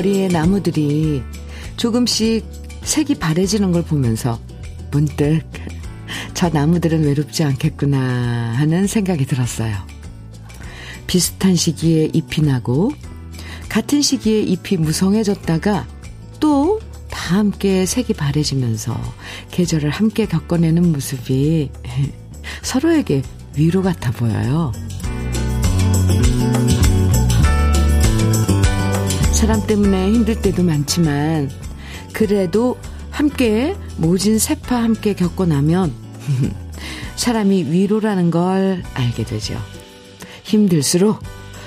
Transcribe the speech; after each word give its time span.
거리의 0.00 0.28
나무들이 0.28 1.22
조금씩 1.76 2.44
색이 2.82 3.16
바래지는 3.16 3.72
걸 3.72 3.82
보면서 3.82 4.40
문득 4.90 5.42
저 6.32 6.48
나무들은 6.48 7.04
외롭지 7.04 7.44
않겠구나 7.44 7.98
하는 8.56 8.86
생각이 8.86 9.26
들었어요. 9.26 9.76
비슷한 11.06 11.54
시기에 11.54 12.10
잎이 12.12 12.46
나고 12.46 12.92
같은 13.68 14.00
시기에 14.00 14.40
잎이 14.40 14.78
무성해졌다가 14.78 15.86
또 16.40 16.80
다 17.10 17.38
함께 17.38 17.84
색이 17.86 18.14
바래지면서 18.14 18.98
계절을 19.50 19.90
함께 19.90 20.26
겪어내는 20.26 20.90
모습이 20.92 21.70
서로에게 22.62 23.22
위로 23.56 23.82
같아 23.82 24.10
보여요. 24.10 24.72
사람 29.40 29.66
때문에 29.66 30.12
힘들 30.12 30.42
때도 30.42 30.62
많지만 30.62 31.48
그래도 32.12 32.76
함께 33.10 33.74
모진 33.96 34.38
세파 34.38 34.76
함께 34.76 35.14
겪고 35.14 35.46
나면 35.46 35.94
사람이 37.16 37.72
위로라는 37.72 38.30
걸 38.30 38.82
알게 38.92 39.24
되죠. 39.24 39.58
힘들수록 40.44 41.20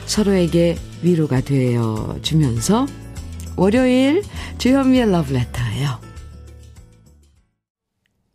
서로에게 0.05 0.77
위로가 1.01 1.41
되어 1.41 2.19
주면서 2.21 2.85
월요일 3.55 4.21
주현미의 4.59 5.09
러브레터예요. 5.09 5.99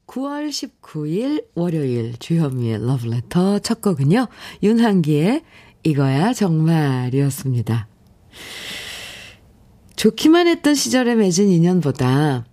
9월 0.08 0.48
19일 0.48 1.44
월요일 1.54 2.16
주현미의 2.18 2.84
러브레터 2.84 3.60
첫 3.60 3.82
곡은요. 3.82 4.26
윤한기의 4.64 5.44
이거야 5.84 6.32
정말이었습니다. 6.32 7.86
좋기만 9.98 10.46
했던 10.46 10.76
시절에 10.76 11.16
맺은 11.16 11.48
인연보다 11.48 12.44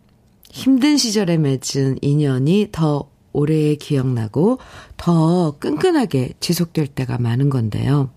힘든 0.49 0.97
시절에 0.97 1.37
맺은 1.37 1.99
인연이 2.01 2.69
더 2.71 3.11
오래 3.33 3.75
기억나고 3.75 4.57
더 4.97 5.55
끈끈하게 5.59 6.33
지속될 6.39 6.87
때가 6.87 7.19
많은 7.19 7.51
건데요. 7.51 8.09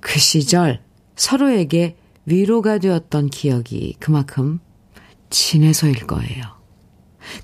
그 0.00 0.18
시절 0.18 0.80
서로에게 1.16 1.96
위로가 2.24 2.78
되었던 2.78 3.28
기억이 3.28 3.96
그만큼 4.00 4.60
진해서일 5.28 6.06
거예요. 6.06 6.44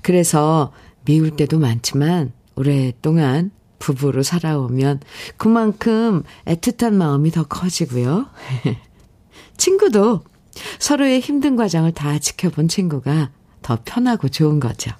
그래서 0.01 0.73
미울 1.05 1.35
때도 1.35 1.59
많지만 1.59 2.31
오랫동안 2.55 3.51
부부로 3.77 4.23
살아오면 4.23 5.01
그만큼 5.37 6.23
애틋한 6.45 6.93
마음이 6.93 7.29
더 7.29 7.43
커지고요. 7.43 8.25
친구도 9.57 10.23
서로의 10.79 11.19
힘든 11.19 11.55
과정을 11.55 11.93
다 11.93 12.19
지켜본 12.19 12.67
친구가 12.67 13.29
더 13.61 13.79
편하고 13.83 14.29
좋은 14.29 14.59
거죠. 14.59 14.91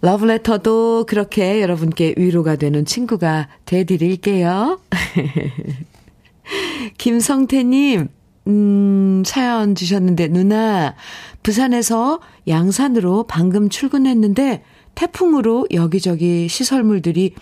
러브레터도 0.00 1.06
그렇게 1.06 1.62
여러분께 1.62 2.14
위로가 2.18 2.56
되는 2.56 2.84
친구가 2.84 3.48
돼드릴게요. 3.64 4.80
김성태님, 6.98 8.08
음, 8.46 9.22
사연 9.24 9.74
주셨는데, 9.74 10.28
누나, 10.28 10.94
부산에서 11.42 12.20
양산으로 12.46 13.24
방금 13.26 13.70
출근했는데, 13.70 14.62
태풍으로 14.94 15.66
여기저기 15.72 16.48
시설물들이 16.48 17.34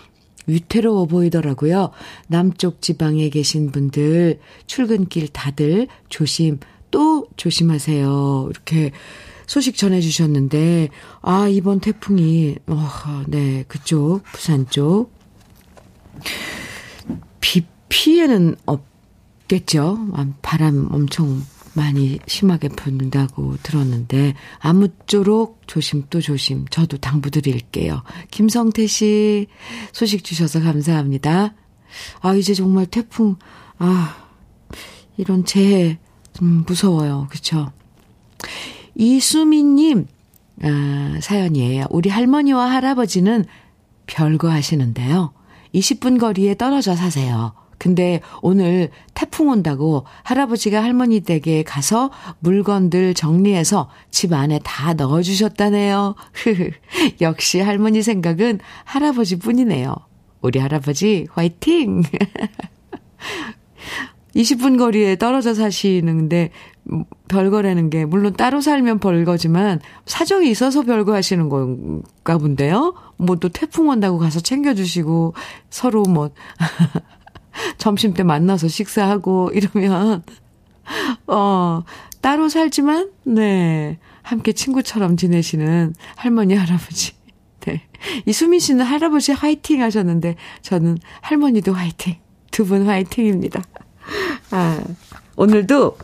위태로워 0.45 1.05
보이더라고요. 1.05 1.91
남쪽 2.27 2.81
지방에 2.81 3.29
계신 3.29 3.71
분들, 3.71 4.39
출근길 4.67 5.27
다들 5.29 5.87
조심, 6.09 6.59
또 6.91 7.27
조심하세요. 7.37 8.47
이렇게 8.49 8.91
소식 9.45 9.75
전해 9.75 10.01
주셨는데, 10.01 10.89
아, 11.21 11.47
이번 11.47 11.79
태풍이, 11.79 12.55
어, 12.67 12.87
네, 13.27 13.63
그쪽, 13.67 14.23
부산 14.31 14.67
쪽. 14.69 15.11
비 17.39 17.63
피해는 17.89 18.55
없겠죠. 18.65 20.07
아, 20.13 20.27
바람 20.41 20.87
엄청 20.91 21.41
많이 21.73 22.19
심하게 22.27 22.69
부는다고 22.69 23.57
들었는데, 23.63 24.35
아무쪼록 24.59 25.61
조심 25.67 26.03
또 26.09 26.21
조심. 26.21 26.65
저도 26.69 26.97
당부드릴게요. 26.97 28.03
김성태 28.31 28.87
씨, 28.87 29.47
소식 29.91 30.23
주셔서 30.23 30.61
감사합니다. 30.61 31.55
아, 32.21 32.33
이제 32.35 32.53
정말 32.53 32.85
태풍, 32.85 33.35
아, 33.77 34.15
이런 35.17 35.45
재해, 35.45 35.99
좀 36.33 36.63
무서워요. 36.67 37.27
그쵸? 37.29 37.71
이수민 38.95 39.75
님, 39.75 40.07
아, 40.61 41.17
사연이에요. 41.21 41.85
우리 41.89 42.09
할머니와 42.09 42.71
할아버지는 42.71 43.45
별거 44.05 44.49
하시는데요. 44.49 45.33
20분 45.73 46.19
거리에 46.19 46.55
떨어져 46.55 46.95
사세요. 46.95 47.53
근데 47.83 48.21
오늘 48.41 48.91
태풍 49.13 49.49
온다고 49.49 50.05
할아버지가 50.23 50.81
할머니 50.81 51.19
댁에 51.19 51.63
가서 51.63 52.11
물건들 52.39 53.13
정리해서 53.13 53.89
집 54.09 54.31
안에 54.31 54.61
다 54.63 54.93
넣어주셨다네요. 54.93 56.15
역시 57.19 57.59
할머니 57.59 58.01
생각은 58.01 58.61
할아버지 58.85 59.37
뿐이네요. 59.37 59.93
우리 60.39 60.59
할아버지 60.59 61.27
화이팅! 61.33 62.03
20분 64.33 64.77
거리에 64.77 65.17
떨어져 65.17 65.53
사시는데 65.53 66.51
별거라는 67.27 67.89
게 67.89 68.05
물론 68.05 68.33
따로 68.33 68.61
살면 68.61 68.99
별거지만 68.99 69.81
사정이 70.05 70.49
있어서 70.49 70.83
별거 70.83 71.13
하시는 71.13 71.49
건가 71.49 72.37
본데요. 72.37 72.93
뭐 73.17 73.35
또 73.35 73.49
태풍 73.49 73.89
온다고 73.89 74.19
가서 74.19 74.39
챙겨주시고 74.39 75.33
서로 75.69 76.03
뭐 76.03 76.29
점심 77.77 78.13
때 78.13 78.23
만나서 78.23 78.67
식사하고 78.67 79.51
이러면 79.53 80.23
어 81.27 81.83
따로 82.21 82.49
살지만 82.49 83.11
네 83.25 83.97
함께 84.21 84.53
친구처럼 84.53 85.17
지내시는 85.17 85.93
할머니 86.15 86.55
할아버지. 86.55 87.13
네. 87.61 87.83
이수민 88.25 88.59
씨는 88.59 88.83
할아버지 88.85 89.31
화이팅 89.31 89.81
하셨는데 89.81 90.35
저는 90.61 90.97
할머니도 91.21 91.73
화이팅. 91.73 92.15
두 92.51 92.65
분 92.65 92.85
화이팅입니다. 92.87 93.63
아, 94.51 94.79
오늘도 95.37 95.97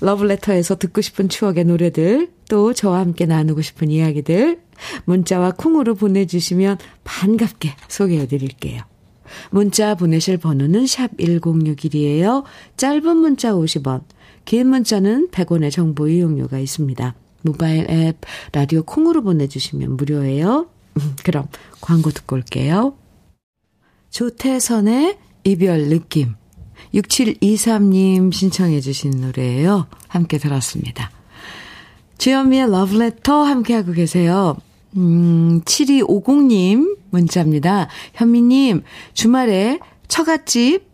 러브레터에서 0.00 0.76
듣고 0.76 1.00
싶은 1.00 1.28
추억의 1.28 1.64
노래들, 1.64 2.30
또 2.48 2.72
저와 2.72 2.98
함께 2.98 3.26
나누고 3.26 3.62
싶은 3.62 3.90
이야기들, 3.90 4.60
문자와 5.04 5.52
콩으로 5.52 5.94
보내주시면 5.94 6.78
반갑게 7.04 7.74
소개해 7.86 8.26
드릴게요. 8.26 8.82
문자 9.50 9.94
보내실 9.94 10.38
번호는 10.38 10.86
샵 10.86 11.16
1061이에요. 11.16 12.44
짧은 12.76 13.16
문자 13.16 13.52
50원, 13.52 14.02
긴 14.44 14.68
문자는 14.68 15.28
100원의 15.30 15.70
정보 15.70 16.08
이용료가 16.08 16.58
있습니다. 16.58 17.14
모바일 17.42 17.90
앱, 17.90 18.18
라디오 18.52 18.82
콩으로 18.82 19.22
보내주시면 19.22 19.96
무료예요. 19.96 20.68
그럼 21.24 21.46
광고 21.80 22.10
듣고 22.10 22.36
올게요. 22.36 22.94
조태선의 24.10 25.18
이별 25.44 25.88
느낌. 25.88 26.34
6723님 26.94 28.32
신청해 28.32 28.80
주신 28.80 29.10
노래예요. 29.20 29.86
함께 30.08 30.38
들었습니다. 30.38 31.10
주현미의 32.18 32.70
러브레터 32.70 33.42
함께하고 33.42 33.92
계세요. 33.92 34.56
음, 34.96 35.60
7250님 35.64 36.97
문자입니다. 37.10 37.88
현미님, 38.14 38.82
주말에 39.14 39.78
처갓집 40.08 40.88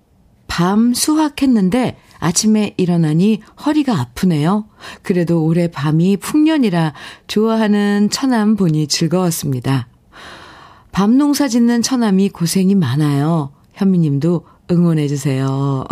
밤 0.47 0.95
수확했는데 0.95 1.97
아침에 2.19 2.75
일어나니 2.77 3.41
허리가 3.65 3.99
아프네요. 4.01 4.67
그래도 5.03 5.45
올해 5.45 5.69
밤이 5.69 6.17
풍년이라 6.19 6.95
좋아하는 7.27 8.09
처남 8.11 8.57
보니 8.57 8.87
즐거웠습니다. 8.87 9.89
밤 10.93 11.19
농사 11.19 11.49
짓는 11.49 11.83
처남이 11.83 12.29
고생이 12.31 12.75
많아요. 12.77 13.53
현미님도 13.73 14.47
응원해주세요. 14.71 15.85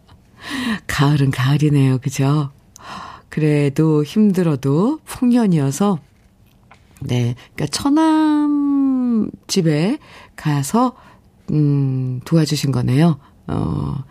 가을은 0.86 1.30
가을이네요. 1.30 1.98
그죠? 1.98 2.50
그래도 3.28 4.02
힘들어도 4.02 5.00
풍년이어서, 5.04 5.98
네. 7.00 7.34
그니까 7.54 7.66
처남 7.70 8.53
집에 9.46 9.98
가서, 10.36 10.96
음, 11.50 12.20
도와주신 12.24 12.72
거네요. 12.72 13.18
어, 13.46 14.04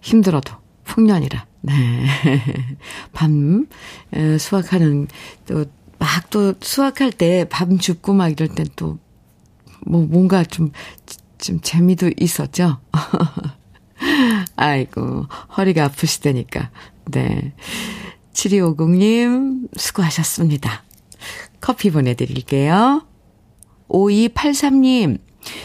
힘들어도 0.00 0.54
풍년이라. 0.84 1.46
네. 1.62 2.06
밤, 3.12 3.66
에, 4.12 4.38
수확하는, 4.38 5.08
또, 5.46 5.64
막 5.98 6.30
또 6.30 6.54
수확할 6.60 7.12
때밤 7.12 7.78
줍고 7.78 8.14
막 8.14 8.28
이럴 8.28 8.48
땐 8.48 8.66
또, 8.76 8.98
뭐, 9.86 10.06
뭔가 10.06 10.44
좀, 10.44 10.70
좀 11.38 11.60
재미도 11.60 12.12
있었죠. 12.18 12.80
아이고, 14.56 15.26
허리가 15.56 15.84
아프시다니까. 15.84 16.70
네. 17.10 17.52
7250님, 18.32 19.68
수고하셨습니다. 19.76 20.84
커피 21.60 21.90
보내드릴게요. 21.90 23.04
5283님, 23.90 25.18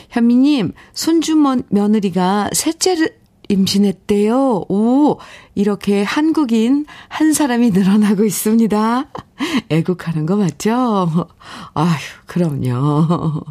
현미님, 0.10 0.74
손주 0.94 1.36
며느리가 1.70 2.50
셋째를 2.54 3.16
임신했대요. 3.48 4.66
오, 4.70 5.20
이렇게 5.54 6.04
한국인 6.04 6.86
한 7.08 7.34
사람이 7.34 7.72
늘어나고 7.72 8.24
있습니다. 8.24 9.06
애국하는 9.70 10.26
거 10.26 10.36
맞죠? 10.36 11.28
아휴, 11.74 11.98
그럼요. 12.26 13.44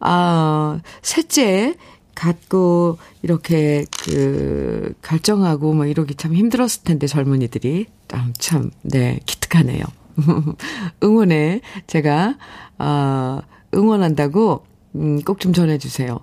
아, 0.00 0.80
셋째 1.02 1.74
갖고 2.14 2.98
이렇게 3.22 3.84
그 4.02 4.92
결정하고 5.02 5.72
뭐 5.72 5.86
이러기 5.86 6.16
참 6.16 6.34
힘들었을 6.34 6.82
텐데 6.82 7.06
젊은이들이 7.06 7.86
참, 8.08 8.32
참 8.36 8.70
네, 8.82 9.20
기특하네요. 9.24 9.84
응원에 11.04 11.60
제가 11.86 12.36
아 12.78 13.42
응원한다고 13.74 14.64
음, 14.96 15.22
꼭 15.22 15.38
좀 15.38 15.52
전해주세요. 15.52 16.20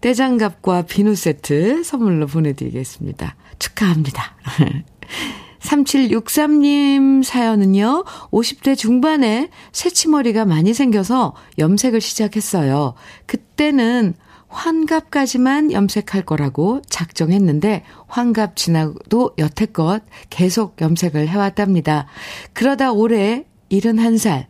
떼장갑과 0.00 0.82
비누 0.82 1.14
세트 1.14 1.82
선물로 1.84 2.26
보내드리겠습니다. 2.26 3.36
축하합니다. 3.58 4.36
3763님 5.60 7.24
사연은요, 7.24 8.04
50대 8.30 8.76
중반에 8.76 9.50
새치머리가 9.72 10.44
많이 10.44 10.72
생겨서 10.72 11.34
염색을 11.58 12.00
시작했어요. 12.00 12.94
그때는 13.26 14.14
환갑까지만 14.48 15.72
염색할 15.72 16.22
거라고 16.24 16.80
작정했는데, 16.88 17.84
환갑 18.06 18.56
지나도 18.56 19.32
여태껏 19.38 20.02
계속 20.30 20.80
염색을 20.80 21.28
해왔답니다. 21.28 22.06
그러다 22.54 22.92
올해 22.92 23.44
71살, 23.70 24.46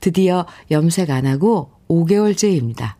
드디어 0.00 0.46
염색 0.70 1.10
안 1.10 1.26
하고 1.26 1.73
5개월째입니다. 1.88 2.94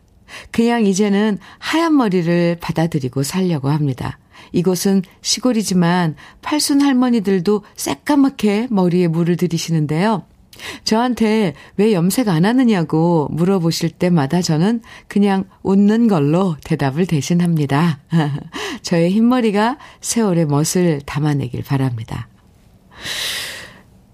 그냥 0.51 0.85
이제는 0.85 1.37
하얀 1.59 1.95
머리를 1.95 2.57
받아들이고 2.59 3.23
살려고 3.23 3.69
합니다. 3.69 4.19
이곳은 4.51 5.01
시골이지만 5.21 6.15
팔순 6.41 6.81
할머니들도 6.81 7.63
새까맣게 7.75 8.67
머리에 8.69 9.07
물을 9.07 9.37
들이시는데요. 9.37 10.23
저한테 10.83 11.53
왜 11.77 11.93
염색 11.93 12.29
안 12.29 12.45
하느냐고 12.45 13.27
물어보실 13.31 13.89
때마다 13.91 14.41
저는 14.41 14.81
그냥 15.07 15.45
웃는 15.63 16.07
걸로 16.07 16.55
대답을 16.63 17.05
대신합니다. 17.05 17.99
저의 18.81 19.11
흰머리가 19.11 19.77
세월의 20.01 20.45
멋을 20.45 21.01
담아내길 21.05 21.63
바랍니다. 21.63 22.29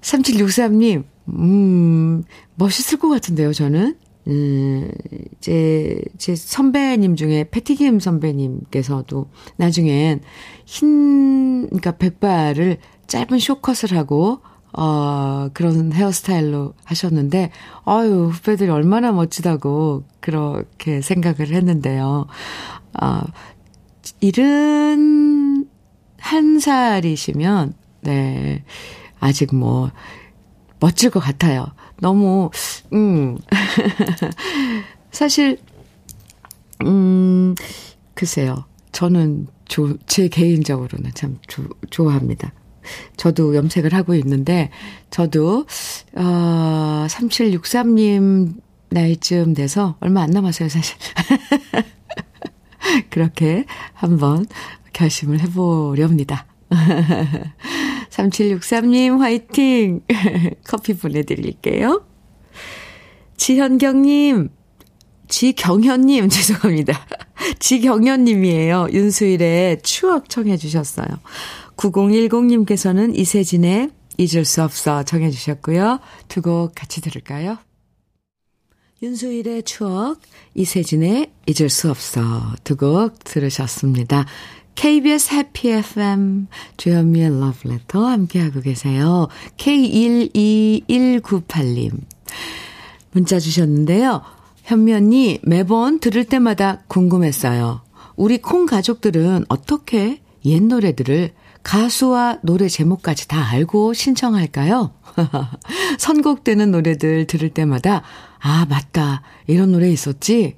3763님, 0.01 1.03
음, 1.29 2.23
멋있을 2.55 2.99
것 2.99 3.09
같은데요, 3.09 3.53
저는? 3.53 3.95
음, 4.27 4.91
제, 5.39 6.01
제 6.17 6.35
선배님 6.35 7.15
중에 7.15 7.47
패티김 7.49 7.99
선배님께서도 7.99 9.29
나중엔 9.57 10.21
흰, 10.65 11.65
그러니까 11.67 11.97
백발을 11.97 12.77
짧은 13.07 13.39
쇼컷을 13.39 13.97
하고, 13.97 14.41
어, 14.73 15.49
그런 15.53 15.91
헤어스타일로 15.91 16.73
하셨는데, 16.85 17.51
아유, 17.83 18.29
후배들이 18.31 18.69
얼마나 18.69 19.11
멋지다고 19.11 20.03
그렇게 20.19 21.01
생각을 21.01 21.49
했는데요. 21.53 22.27
아, 22.93 23.23
일은 24.21 25.67
한 26.19 26.59
살이시면, 26.59 27.73
네, 28.01 28.63
아직 29.19 29.53
뭐, 29.53 29.91
멋질 30.79 31.09
것 31.09 31.19
같아요. 31.19 31.67
너무, 32.01 32.49
음, 32.93 33.37
사실, 35.11 35.59
음, 36.83 37.53
글쎄요. 38.15 38.65
저는 38.91 39.47
조, 39.65 39.95
제 40.07 40.27
개인적으로는 40.27 41.11
참 41.13 41.37
조, 41.47 41.63
좋아합니다. 41.91 42.53
저도 43.17 43.55
염색을 43.55 43.93
하고 43.93 44.15
있는데, 44.15 44.71
저도, 45.11 45.67
어, 46.15 47.05
3763님 47.07 48.55
나이쯤 48.89 49.53
돼서 49.53 49.95
얼마 49.99 50.23
안 50.23 50.31
남았어요, 50.31 50.69
사실. 50.69 50.97
그렇게 53.11 53.65
한번 53.93 54.47
결심을 54.93 55.39
해보렵니다. 55.41 56.47
3763님 58.11 59.19
화이팅! 59.19 60.01
커피 60.67 60.93
보내드릴게요. 60.95 62.05
지현경님, 63.37 64.49
지경현님, 65.27 66.29
죄송합니다. 66.29 67.05
지경현님이에요. 67.59 68.89
윤수일의 68.91 69.81
추억 69.81 70.29
청해주셨어요. 70.29 71.07
9010님께서는 71.77 73.17
이세진의 73.17 73.89
잊을 74.17 74.45
수 74.45 74.61
없어 74.61 75.03
청해주셨고요. 75.03 75.99
두 76.27 76.41
곡 76.41 76.73
같이 76.75 77.01
들을까요? 77.01 77.57
윤수일의 79.01 79.63
추억, 79.63 80.19
이세진의 80.53 81.31
잊을 81.47 81.69
수 81.69 81.89
없어 81.89 82.21
두 82.63 82.75
곡 82.77 83.23
들으셨습니다. 83.23 84.25
KBS 84.75 85.33
해피 85.33 85.69
FM 85.69 86.47
주현미의 86.77 87.39
러브레터 87.39 88.05
함께하고 88.05 88.61
계세요. 88.61 89.27
K12198님 89.57 91.91
문자 93.11 93.39
주셨는데요. 93.39 94.21
현미 94.63 94.93
언니 94.93 95.39
매번 95.43 95.99
들을 95.99 96.23
때마다 96.23 96.81
궁금했어요. 96.87 97.81
우리 98.15 98.41
콩 98.41 98.65
가족들은 98.65 99.45
어떻게 99.49 100.21
옛 100.45 100.61
노래들을 100.61 101.33
가수와 101.63 102.39
노래 102.41 102.67
제목까지 102.67 103.27
다 103.27 103.49
알고 103.51 103.93
신청할까요? 103.93 104.93
선곡되는 105.99 106.71
노래들 106.71 107.27
들을 107.27 107.49
때마다 107.49 108.01
아 108.39 108.65
맞다 108.67 109.21
이런 109.47 109.71
노래 109.71 109.89
있었지? 109.89 110.55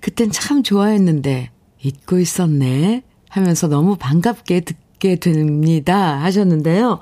그땐 0.00 0.30
참 0.30 0.62
좋아했는데 0.62 1.50
잊고 1.82 2.18
있었네 2.18 3.02
하면서 3.32 3.66
너무 3.66 3.96
반갑게 3.96 4.60
듣게 4.60 5.16
됩니다. 5.16 6.20
하셨는데요. 6.22 6.98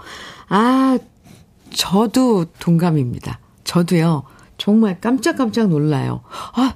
아, 0.49 0.97
저도 1.75 2.47
동감입니다. 2.61 3.41
저도요, 3.65 4.23
정말 4.57 5.01
깜짝깜짝 5.01 5.69
놀라요. 5.69 6.23
아, 6.55 6.75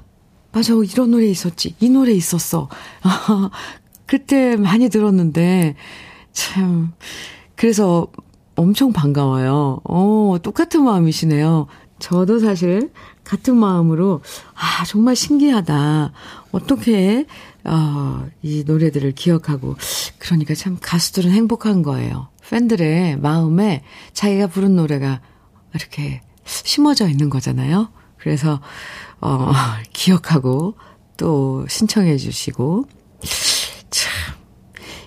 맞아, 0.51 0.75
이런 0.75 1.13
노래 1.13 1.27
있었지. 1.27 1.77
이 1.79 1.89
노래 1.89 2.13
있었어. 2.13 2.69
아, 3.03 3.51
그때 4.07 4.57
많이 4.57 4.89
들었는데, 4.89 5.77
참, 6.33 6.93
그래서 7.55 8.09
엄청 8.57 8.93
반가워요. 8.93 9.83
어, 9.85 10.37
똑같은 10.43 10.83
마음이시네요. 10.83 11.69
저도 12.01 12.41
사실 12.41 12.91
같은 13.23 13.57
마음으로, 13.57 14.21
아, 14.55 14.85
정말 14.85 15.15
신기하다. 15.15 16.13
어떻게 16.51 17.27
어, 17.65 18.27
이 18.43 18.65
노래들을 18.67 19.13
기억하고, 19.13 19.77
그러니까 20.19 20.55
참 20.55 20.79
가수들은 20.81 21.31
행복한 21.31 21.83
거예요. 21.83 22.29
팬들의 22.51 23.19
마음에 23.19 23.83
자기가 24.13 24.49
부른 24.49 24.77
노래가 24.77 25.21
이렇게 25.75 26.21
심어져 26.45 27.09
있는 27.09 27.31
거잖아요. 27.31 27.91
그래서, 28.19 28.61
어, 29.21 29.53
기억하고 29.93 30.77
또 31.17 31.67
신청해 31.69 32.17
주시고, 32.19 32.87
참, 33.91 34.13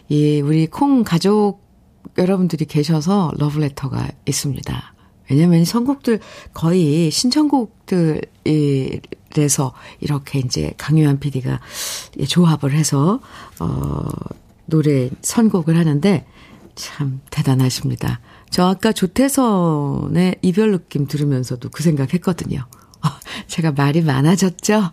이, 0.09 0.41
우리 0.41 0.67
콩 0.67 1.03
가족 1.03 1.67
여러분들이 2.17 2.65
계셔서 2.65 3.31
러브레터가 3.37 4.07
있습니다. 4.25 4.96
왜냐면 5.29 5.65
선곡들 5.65 6.19
거의 6.53 7.11
신청곡들이래서 7.11 8.13
이렇게 9.99 10.39
이제 10.39 10.73
강요한 10.77 11.19
PD가 11.19 11.59
조합을 12.27 12.73
해서 12.73 13.19
어 13.59 14.05
노래 14.65 15.09
선곡을 15.21 15.77
하는데 15.77 16.25
참 16.75 17.21
대단하십니다. 17.31 18.19
저 18.49 18.67
아까 18.67 18.91
조태선의 18.91 20.37
이별 20.41 20.71
느낌 20.71 21.07
들으면서도 21.07 21.69
그 21.69 21.83
생각했거든요. 21.83 22.59
어, 22.59 23.09
제가 23.47 23.71
말이 23.71 24.01
많아졌죠? 24.01 24.91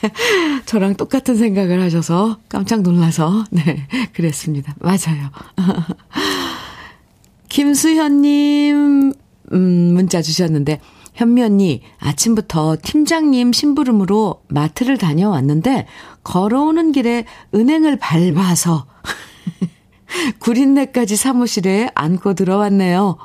저랑 0.66 0.96
똑같은 0.96 1.36
생각을 1.36 1.80
하셔서 1.82 2.38
깜짝 2.48 2.82
놀라서, 2.82 3.44
네, 3.50 3.86
그랬습니다. 4.12 4.74
맞아요. 4.80 5.30
김수현님, 7.48 9.12
음, 9.54 9.94
문자 9.94 10.20
주셨는데, 10.20 10.80
현미 11.14 11.42
언니, 11.42 11.82
아침부터 11.98 12.76
팀장님 12.82 13.52
심부름으로 13.52 14.42
마트를 14.48 14.98
다녀왔는데, 14.98 15.86
걸어오는 16.24 16.92
길에 16.92 17.24
은행을 17.54 17.98
밟아서, 17.98 18.86
구린내까지 20.40 21.16
사무실에 21.16 21.90
안고 21.94 22.34
들어왔네요. 22.34 23.16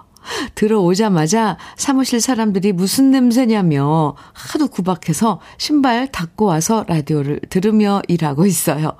들어오자마자 0.55 1.57
사무실 1.75 2.21
사람들이 2.21 2.73
무슨 2.73 3.11
냄새냐며 3.11 4.15
하도 4.33 4.67
구박해서 4.67 5.39
신발 5.57 6.11
닦고 6.11 6.45
와서 6.45 6.85
라디오를 6.87 7.39
들으며 7.49 8.01
일하고 8.07 8.45
있어요. 8.45 8.95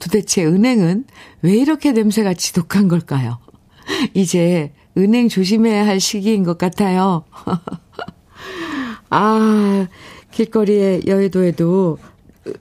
도대체 0.00 0.44
은행은 0.44 1.04
왜 1.42 1.56
이렇게 1.56 1.92
냄새가 1.92 2.34
지독한 2.34 2.88
걸까요? 2.88 3.38
이제 4.14 4.72
은행 4.98 5.28
조심해야 5.28 5.86
할 5.86 6.00
시기인 6.00 6.44
것 6.44 6.58
같아요. 6.58 7.24
아, 9.10 9.86
길거리에 10.30 11.02
여의도에도 11.06 11.98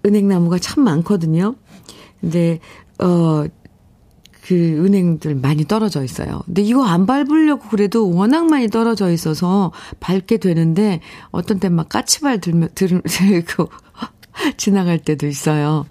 은행나무가 0.05 0.57
참 0.59 0.83
많거든요. 0.83 1.55
근데, 2.21 2.59
어, 2.99 3.45
그 4.43 4.53
은행들 4.53 5.35
많이 5.35 5.65
떨어져 5.65 6.03
있어요. 6.03 6.41
근데 6.45 6.61
이거 6.61 6.85
안 6.85 7.07
밟으려고 7.07 7.67
그래도 7.69 8.11
워낙 8.11 8.45
많이 8.45 8.67
떨어져 8.67 9.09
있어서 9.11 9.71
밟게 9.99 10.37
되는데 10.37 10.99
어떤 11.31 11.59
때 11.59 11.67
막 11.69 11.89
까치발 11.89 12.41
들며, 12.41 12.67
들, 12.75 13.01
들고 13.01 13.69
지나갈 14.57 14.99
때도 14.99 15.25
있어요. 15.27 15.85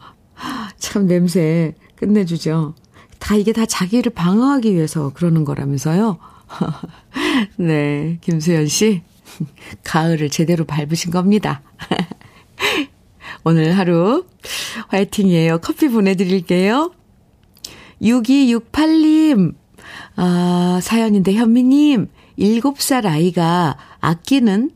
참 0.78 1.06
냄새 1.06 1.74
끝내주죠. 1.96 2.74
다 3.18 3.34
이게 3.34 3.52
다 3.52 3.66
자기를 3.66 4.12
방어하기 4.12 4.72
위해서 4.74 5.10
그러는 5.14 5.44
거라면서요. 5.44 6.18
네, 7.56 8.18
김수현 8.20 8.68
씨. 8.68 9.02
가을을 9.82 10.30
제대로 10.30 10.64
밟으신 10.64 11.10
겁니다. 11.10 11.62
오늘 13.44 13.76
하루 13.76 14.24
화이팅이에요. 14.88 15.58
커피 15.58 15.88
보내드릴게요. 15.88 16.92
6268님, 18.00 19.54
아, 20.16 20.80
사연인데 20.82 21.34
현미님, 21.34 22.08
7살 22.38 23.06
아이가 23.06 23.76
아끼는 24.00 24.70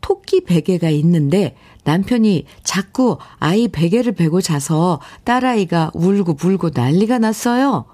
토끼 0.00 0.44
베개가 0.44 0.90
있는데 0.90 1.56
남편이 1.84 2.46
자꾸 2.62 3.18
아이 3.38 3.68
베개를 3.68 4.12
베고 4.12 4.40
자서 4.40 5.00
딸아이가 5.24 5.92
울고 5.94 6.34
불고 6.34 6.70
난리가 6.74 7.18
났어요. 7.18 7.86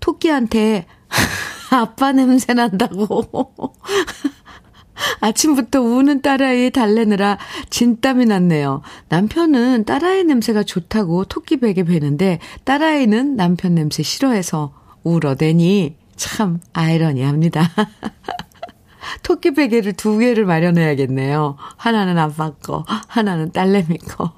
토끼한테 0.00 0.86
아빠 1.70 2.12
냄새 2.12 2.54
난다고. 2.54 3.74
아침부터 5.20 5.80
우는 5.80 6.22
딸아이 6.22 6.70
달래느라 6.70 7.38
진땀이 7.70 8.26
났네요. 8.26 8.82
남편은 9.08 9.84
딸아이 9.84 10.24
냄새가 10.24 10.64
좋다고 10.64 11.24
토끼 11.24 11.58
베개 11.58 11.84
베는데 11.84 12.40
딸아이는 12.64 13.36
남편 13.36 13.74
냄새 13.74 14.02
싫어해서 14.02 14.74
울어대니 15.04 15.96
참 16.16 16.60
아이러니합니다. 16.72 17.62
토끼 19.22 19.52
베개를 19.52 19.92
두 19.92 20.18
개를 20.18 20.44
마련해야겠네요. 20.44 21.56
하나는 21.76 22.18
아빠 22.18 22.50
거, 22.50 22.84
하나는 23.06 23.52
딸내미 23.52 23.98
거. 23.98 24.34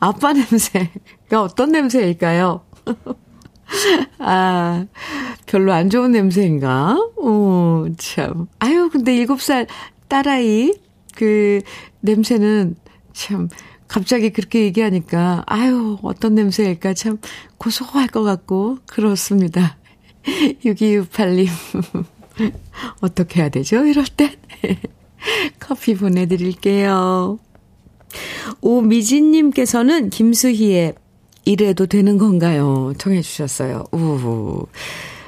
아빠 0.00 0.32
냄새가 0.32 1.42
어떤 1.42 1.72
냄새일까요? 1.72 2.64
아, 4.18 4.86
별로 5.46 5.72
안 5.72 5.90
좋은 5.90 6.12
냄새인가? 6.12 6.96
오, 7.16 7.86
참. 7.98 8.46
아유, 8.58 8.88
근데 8.90 9.14
일곱 9.14 9.42
살 9.42 9.66
딸아이, 10.08 10.72
그, 11.14 11.60
냄새는 12.00 12.76
참, 13.12 13.48
갑자기 13.88 14.30
그렇게 14.30 14.62
얘기하니까, 14.62 15.44
아유, 15.46 15.98
어떤 16.02 16.34
냄새일까 16.34 16.94
참 16.94 17.18
고소할 17.58 18.08
것 18.08 18.22
같고, 18.22 18.78
그렇습니다. 18.86 19.76
6268님. 20.64 21.48
어떻게 23.00 23.40
해야 23.40 23.48
되죠? 23.48 23.84
이럴 23.84 24.04
땐. 24.04 24.30
커피 25.60 25.94
보내드릴게요. 25.94 27.38
오미진님께서는 28.60 30.10
김수희의 30.10 30.94
이래도 31.44 31.86
되는 31.86 32.18
건가요? 32.18 32.92
청해 32.98 33.22
주셨어요. 33.22 33.84
우후. 33.92 34.66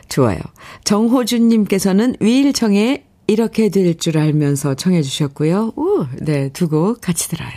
좋아요. 0.09 0.39
정호준님께서는 0.85 2.17
위일청에 2.21 3.05
이렇게 3.27 3.69
될 3.71 3.97
줄 3.99 4.19
알면서 4.19 4.75
청해 4.75 5.03
주셨고요. 5.03 5.73
우, 5.77 6.07
네, 6.21 6.49
두 6.51 6.69
곡 6.69 7.01
같이 7.01 7.29
들어요. 7.29 7.51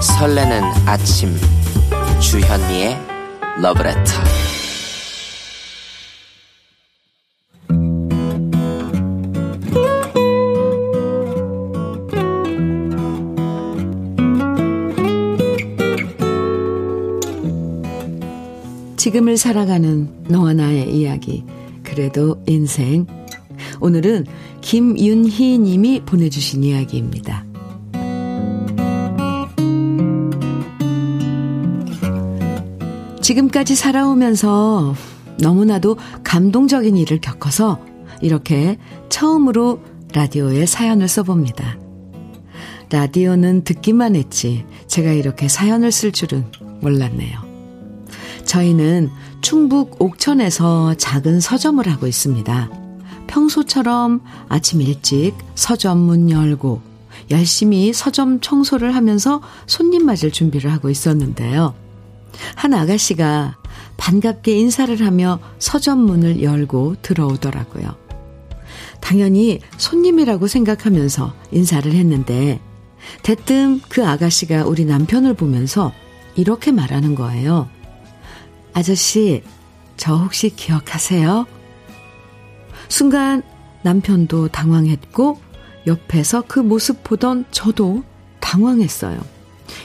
설레는 0.00 0.62
아침 0.86 1.34
주현미의 2.20 2.96
러브레터 3.60 4.12
지금을 19.14 19.36
살아가는 19.36 20.08
너와 20.28 20.54
나의 20.54 20.92
이야기. 20.92 21.44
그래도 21.84 22.42
인생. 22.48 23.06
오늘은 23.80 24.26
김윤희 24.60 25.58
님이 25.58 26.00
보내주신 26.04 26.64
이야기입니다. 26.64 27.44
지금까지 33.22 33.76
살아오면서 33.76 34.96
너무나도 35.38 35.96
감동적인 36.24 36.96
일을 36.96 37.20
겪어서 37.20 37.78
이렇게 38.20 38.78
처음으로 39.10 39.80
라디오에 40.12 40.66
사연을 40.66 41.06
써봅니다. 41.06 41.78
라디오는 42.90 43.62
듣기만 43.62 44.16
했지 44.16 44.64
제가 44.88 45.12
이렇게 45.12 45.46
사연을 45.46 45.92
쓸 45.92 46.10
줄은 46.10 46.46
몰랐네요. 46.80 47.43
저희는 48.44 49.10
충북 49.40 50.00
옥천에서 50.00 50.94
작은 50.94 51.40
서점을 51.40 51.86
하고 51.88 52.06
있습니다. 52.06 52.70
평소처럼 53.26 54.20
아침 54.48 54.80
일찍 54.80 55.34
서점 55.54 55.98
문 55.98 56.30
열고 56.30 56.80
열심히 57.30 57.92
서점 57.92 58.40
청소를 58.40 58.94
하면서 58.94 59.40
손님 59.66 60.06
맞을 60.06 60.30
준비를 60.30 60.72
하고 60.72 60.90
있었는데요. 60.90 61.74
한 62.54 62.74
아가씨가 62.74 63.56
반갑게 63.96 64.56
인사를 64.56 65.04
하며 65.04 65.38
서점 65.58 66.00
문을 66.00 66.42
열고 66.42 66.96
들어오더라고요. 67.02 67.96
당연히 69.00 69.60
손님이라고 69.76 70.46
생각하면서 70.46 71.32
인사를 71.52 71.92
했는데 71.92 72.60
대뜸 73.22 73.80
그 73.88 74.06
아가씨가 74.06 74.64
우리 74.64 74.84
남편을 74.84 75.34
보면서 75.34 75.92
이렇게 76.36 76.72
말하는 76.72 77.14
거예요. 77.14 77.68
아저씨, 78.74 79.42
저 79.96 80.16
혹시 80.16 80.50
기억하세요? 80.50 81.46
순간 82.88 83.42
남편도 83.82 84.48
당황했고 84.48 85.40
옆에서 85.86 86.42
그 86.46 86.58
모습 86.58 87.04
보던 87.04 87.46
저도 87.50 88.02
당황했어요. 88.40 89.20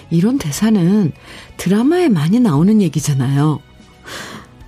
이런 0.10 0.38
대사는 0.38 1.12
드라마에 1.58 2.10
많이 2.10 2.40
나오는 2.40 2.82
얘기잖아요. 2.82 3.60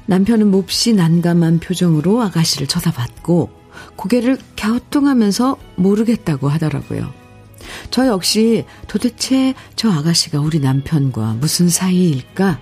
남편은 0.06 0.51
몹시 0.51 0.94
난감한 0.94 1.60
표정으로 1.60 2.22
아가씨를 2.22 2.68
쳐다봤고 2.68 3.50
고개를 3.96 4.38
갸우뚱하면서 4.58 5.58
모르겠다고 5.75 6.50
하더라고요. 6.50 7.13
저 7.90 8.08
역시 8.08 8.66
도대체 8.88 9.54
저 9.75 9.90
아가씨가 9.92 10.40
우리 10.40 10.60
남편과 10.60 11.36
무슨 11.40 11.70
사이일까 11.70 12.60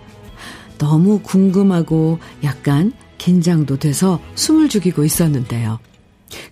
너무 0.80 1.20
궁금하고 1.20 2.18
약간 2.44 2.92
긴장도 3.20 3.78
돼서 3.78 4.20
숨을 4.34 4.70
죽이고 4.70 5.04
있었는데요. 5.06 5.80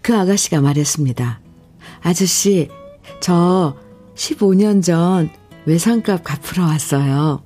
그 0.03 0.15
아가씨가 0.15 0.62
말했습니다. 0.62 1.39
아저씨, 2.01 2.69
저 3.19 3.75
15년 4.15 4.84
전 4.84 5.29
외상값 5.65 6.24
갚으러 6.24 6.65
왔어요. 6.65 7.41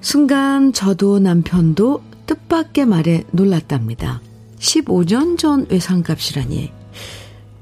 순간 0.00 0.72
저도 0.72 1.18
남편도 1.18 2.02
뜻밖의 2.26 2.86
말에 2.86 3.24
놀랐답니다. 3.30 4.20
15년 4.58 5.38
전 5.38 5.66
외상값이라니. 5.70 6.72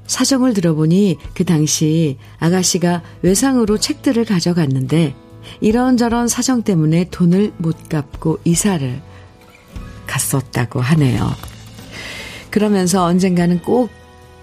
사정을 0.05 0.53
들어보니 0.53 1.17
그 1.33 1.45
당시 1.45 2.17
아가씨가 2.39 3.01
외상으로 3.21 3.77
책들을 3.77 4.25
가져갔는데 4.25 5.15
이런저런 5.61 6.27
사정 6.27 6.63
때문에 6.63 7.05
돈을 7.11 7.53
못 7.57 7.89
갚고 7.89 8.39
이사를 8.43 9.01
갔었다고 10.07 10.81
하네요. 10.81 11.31
그러면서 12.49 13.03
언젠가는 13.05 13.61
꼭 13.61 13.89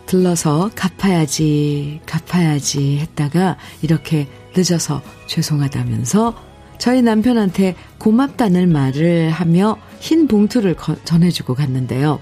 들러서 0.07 0.71
갚아야지, 0.75 2.01
갚아야지 2.05 2.99
했다가 2.99 3.57
이렇게 3.83 4.27
늦어서 4.57 5.03
죄송하다면서 5.27 6.35
저희 6.79 7.03
남편한테 7.03 7.77
고맙다는 7.99 8.73
말을 8.73 9.31
하며 9.31 9.77
흰 10.01 10.27
봉투를 10.27 10.75
전해주고 11.05 11.55
갔는데요. 11.55 12.19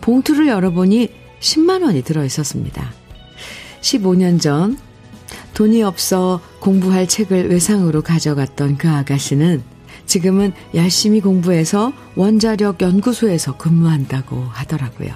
봉투를 0.00 0.48
열어보니 0.48 1.08
10만원이 1.40 2.04
들어 2.04 2.24
있었습니다. 2.24 2.90
15년 3.82 4.40
전 4.40 4.78
돈이 5.54 5.82
없어 5.82 6.40
공부할 6.60 7.06
책을 7.08 7.50
외상으로 7.50 8.02
가져갔던 8.02 8.78
그 8.78 8.88
아가씨는 8.88 9.62
지금은 10.06 10.52
열심히 10.74 11.20
공부해서 11.20 11.92
원자력 12.16 12.80
연구소에서 12.80 13.56
근무한다고 13.56 14.44
하더라고요. 14.50 15.10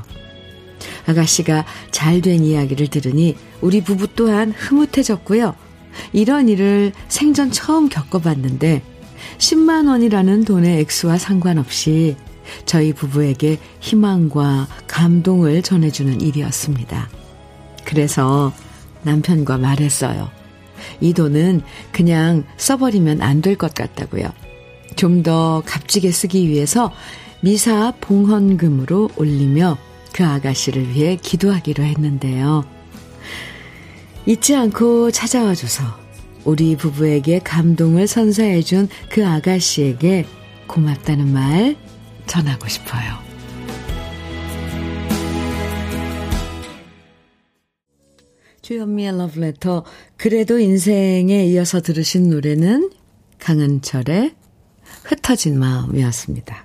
아가씨가 1.07 1.65
잘 1.91 2.21
된 2.21 2.45
이야기를 2.45 2.89
들으니 2.89 3.37
우리 3.61 3.83
부부 3.83 4.09
또한 4.15 4.53
흐뭇해졌고요. 4.57 5.55
이런 6.13 6.49
일을 6.49 6.93
생전 7.09 7.51
처음 7.51 7.89
겪어봤는데 7.89 8.83
10만 9.39 9.89
원이라는 9.89 10.45
돈의 10.45 10.81
액수와 10.81 11.19
상관없이 11.19 12.17
저희 12.67 12.93
부부에게 12.93 13.59
희망과 13.81 14.69
감동을 14.87 15.63
전해주는 15.63 16.21
일이었습니다. 16.21 17.09
그래서 17.85 18.53
남편과 19.05 19.59
말했어요. 19.59 20.31
이 21.01 21.13
돈은 21.13 21.63
그냥 21.93 22.45
써버리면 22.57 23.23
안 23.23 23.41
될 23.41 23.57
것 23.57 23.75
같다고요. 23.75 24.29
좀 24.97 25.23
더 25.23 25.63
값지게 25.67 26.11
쓰기 26.13 26.49
위해서 26.49 26.93
미사 27.41 27.93
봉헌금으로 28.01 29.11
올리며 29.17 29.77
그 30.13 30.25
아가씨를 30.25 30.91
위해 30.95 31.17
기도하기로 31.21 31.83
했는데요. 31.85 32.65
잊지 34.27 34.55
않고 34.57 35.11
찾아와 35.11 35.55
줘서 35.55 35.83
우리 36.45 36.77
부부에게 36.77 37.41
감동을 37.41 38.07
선사해준 38.07 38.89
그 39.11 39.27
아가씨에게 39.27 40.27
고맙다는 40.67 41.33
말 41.33 41.77
전하고 42.27 42.69
싶어요. 42.69 43.24
주현미의 48.65 49.19
러브레터 49.19 49.85
그래도 50.17 50.59
인생에 50.59 51.45
이어서 51.47 51.83
들으신 51.83 52.31
노래는 52.31 52.91
강은철의 53.39 54.35
흩어진 55.05 55.59
마음이었습니다. 55.59 56.65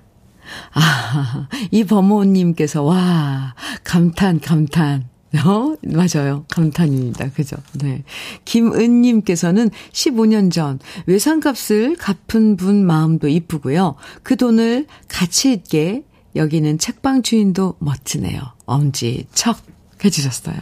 아, 0.74 1.50
이 1.72 1.84
범호님께서, 1.84 2.84
와, 2.84 3.54
감탄, 3.84 4.40
감탄. 4.40 5.10
어? 5.46 5.76
맞아요. 5.84 6.46
감탄입니다. 6.50 7.32
그죠? 7.32 7.58
네. 7.74 8.04
김은님께서는 8.46 9.70
15년 9.92 10.52
전 10.52 10.80
외상값을 11.06 11.98
갚은 11.98 12.56
분 12.56 12.84
마음도 12.86 13.28
이쁘고요. 13.28 13.96
그 14.24 14.38
돈을 14.38 14.88
가치 15.08 15.52
있게 15.52 16.04
여기는 16.36 16.80
책방 16.80 17.22
주인도 17.22 17.76
멋지네요. 17.80 18.42
엄지척 18.66 19.58
해주셨어요. 20.04 20.58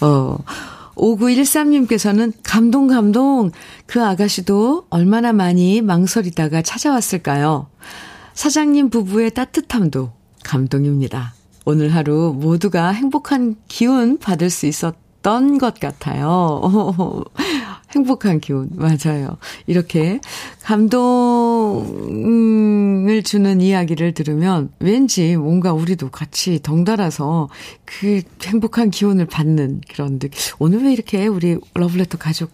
어, 0.00 0.38
5913님께서는 0.96 2.32
감동, 2.42 2.86
감동. 2.88 3.50
그 3.86 4.04
아가씨도 4.04 4.86
얼마나 4.90 5.32
많이 5.32 5.82
망설이다가 5.82 6.62
찾아왔을까요? 6.62 7.68
사장님 8.34 8.90
부부의 8.90 9.32
따뜻함도 9.32 10.12
감동입니다. 10.44 11.34
오늘 11.64 11.94
하루 11.94 12.34
모두가 12.38 12.90
행복한 12.90 13.56
기운 13.66 14.18
받을 14.18 14.50
수 14.50 14.66
있었던 14.66 15.58
것 15.58 15.80
같아요. 15.80 16.62
행복한 17.94 18.40
기운, 18.40 18.68
맞아요. 18.74 19.36
이렇게 19.66 20.20
감동 20.62 21.35
을 23.08 23.22
주는 23.22 23.60
이야기를 23.60 24.12
들으면 24.12 24.70
왠지 24.78 25.36
뭔가 25.36 25.72
우리도 25.72 26.10
같이 26.10 26.60
덩달아서 26.62 27.48
그 27.84 28.22
행복한 28.42 28.90
기운을 28.90 29.26
받는 29.26 29.80
그런 29.88 30.18
느낌. 30.18 30.30
오늘 30.58 30.84
왜 30.84 30.92
이렇게 30.92 31.26
우리 31.26 31.56
러블레터 31.74 32.18
가족 32.18 32.50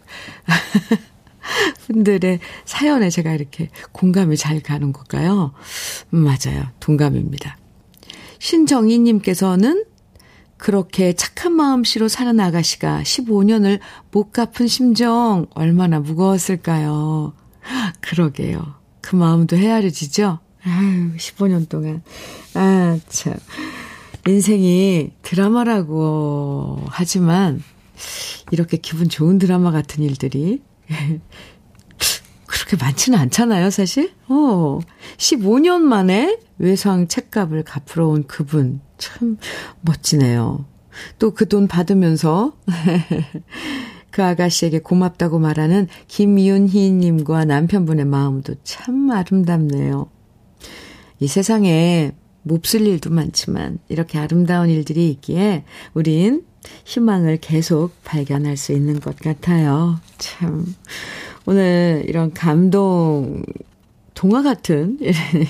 분들의 1.87 2.39
사연에 2.65 3.11
제가 3.11 3.33
이렇게 3.33 3.71
공감이 3.93 4.37
잘 4.37 4.61
가는 4.61 4.93
걸까요? 4.93 5.53
음, 6.15 6.19
맞아요. 6.19 6.67
동감입니다. 6.81 7.57
신정희님께서는 8.39 9.85
그렇게 10.57 11.13
착한 11.15 11.55
마음씨로 11.55 12.07
사는 12.09 12.39
아가씨가 12.39 13.03
15년을 13.03 13.81
못 14.13 14.33
갚은 14.33 14.69
심정 14.69 15.47
얼마나 15.55 15.99
무거웠을까요? 15.99 17.33
그러게요. 18.01 18.82
그 19.03 19.15
마음도 19.17 19.57
헤아려지죠? 19.57 20.39
아유, 20.65 21.11
15년 21.17 21.69
동안. 21.69 22.03
아, 22.55 22.99
참. 23.09 23.35
인생이 24.27 25.11
드라마라고 25.23 26.85
하지만, 26.89 27.63
이렇게 28.53 28.77
기분 28.79 29.09
좋은 29.09 29.39
드라마 29.39 29.71
같은 29.73 30.03
일들이 30.05 30.63
그렇게 32.47 32.77
많지는 32.77 33.19
않잖아요, 33.19 33.71
사실? 33.71 34.13
어, 34.29 34.79
15년 35.19 35.81
만에 35.81 36.39
외상 36.59 37.09
책값을 37.09 37.65
갚으러 37.65 38.07
온 38.09 38.25
그분, 38.27 38.81
참 38.99 39.37
멋지네요. 39.81 40.65
또 41.19 41.33
그 41.35 41.47
돈 41.47 41.67
받으면서 41.69 42.53
그 44.13 44.23
아가씨에게 44.23 44.79
고맙다고 44.79 45.41
말하는 45.41 45.89
김윤희님과 46.07 47.47
남편분의 47.47 48.05
마음도 48.05 48.55
참 48.63 49.11
아름답네요. 49.11 50.07
이 51.19 51.27
세상에 51.27 52.13
몹쓸 52.43 52.87
일도 52.87 53.11
많지만 53.11 53.79
이렇게 53.89 54.19
아름다운 54.19 54.69
일들이 54.69 55.11
있기에 55.11 55.65
우린 55.95 56.45
희망을 56.85 57.39
계속 57.39 57.93
발견할 58.05 58.57
수 58.57 58.73
있는 58.73 59.01
것 59.01 59.17
같아요. 59.17 59.99
참. 60.19 60.75
오늘 61.47 62.05
이런 62.07 62.33
감동, 62.35 63.43
동화 64.23 64.41
같은 64.41 65.01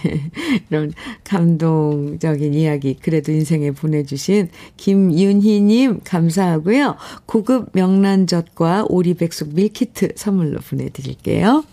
이런 0.70 0.94
감동적인 1.24 2.54
이야기 2.54 2.94
그래도 2.94 3.30
인생에 3.30 3.70
보내주신 3.72 4.48
김윤희님 4.78 6.00
감사하고요. 6.04 6.96
고급 7.26 7.68
명란젓과 7.74 8.86
오리백숙 8.88 9.54
밀키트 9.54 10.12
선물로 10.16 10.60
보내드릴게요. 10.60 11.64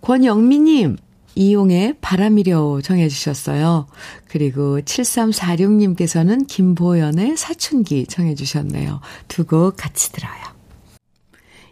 권영미님 0.00 0.96
이용의 1.36 1.94
바람이려 2.00 2.80
정해주셨어요. 2.82 3.86
그리고 4.26 4.80
7346님께서는 4.80 6.48
김보연의 6.48 7.36
사춘기 7.36 8.06
정해주셨네요. 8.06 9.00
두 9.28 9.44
곡 9.44 9.76
같이 9.76 10.10
들어요. 10.10 10.42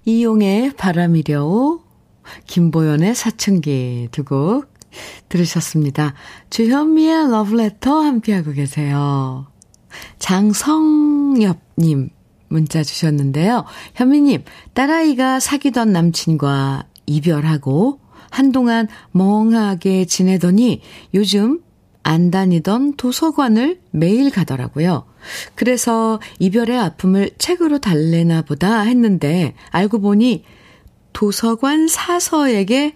이용의 0.05 0.75
바람이려 0.77 1.83
김보연의 2.47 3.15
사춘기 3.15 4.09
두 4.11 4.25
곡 4.25 4.73
들으셨습니다. 5.29 6.15
주현미의 6.51 7.31
러브레터 7.31 8.01
함께하고 8.01 8.53
계세요. 8.53 9.47
장성엽님 10.19 12.11
문자 12.49 12.83
주셨는데요. 12.83 13.65
현미님, 13.95 14.45
딸아이가 14.75 15.41
사귀던 15.41 15.93
남친과 15.93 16.85
이별하고 17.07 18.01
한동안 18.31 18.89
멍하게 19.11 20.05
지내더니 20.07 20.81
요즘 21.15 21.61
안 22.03 22.31
다니던 22.31 22.95
도서관을 22.97 23.81
매일 23.91 24.31
가더라고요. 24.31 25.07
그래서 25.55 26.21
이별의 26.39 26.79
아픔을 26.79 27.31
책으로 27.39 27.79
달래나 27.79 28.43
보다 28.43 28.81
했는데 28.83 29.55
알고 29.71 30.01
보니 30.01 30.45
도서관 31.15 31.89
사서에게 31.89 32.95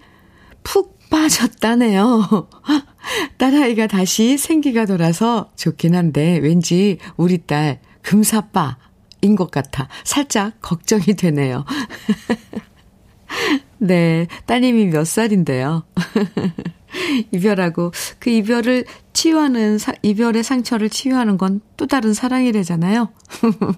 푹 0.61 0.99
빠졌다네요. 1.09 2.47
딸아이가 3.39 3.87
다시 3.87 4.37
생기가 4.37 4.85
돌아서 4.85 5.49
좋긴 5.55 5.95
한데 5.95 6.37
왠지 6.37 6.99
우리 7.17 7.39
딸 7.39 7.79
금사빠인 8.03 9.35
것 9.35 9.49
같아 9.49 9.87
살짝 10.03 10.53
걱정이 10.61 11.15
되네요. 11.17 11.65
네, 13.79 14.27
따님이 14.45 14.85
몇 14.87 15.05
살인데요. 15.05 15.83
이별하고 17.31 17.91
그 18.19 18.29
이별을 18.29 18.85
치유하는 19.13 19.77
사, 19.77 19.93
이별의 20.01 20.43
상처를 20.43 20.89
치유하는 20.89 21.37
건 21.37 21.61
또 21.79 21.87
다른 21.87 22.13
사랑이래잖아요. 22.13 23.07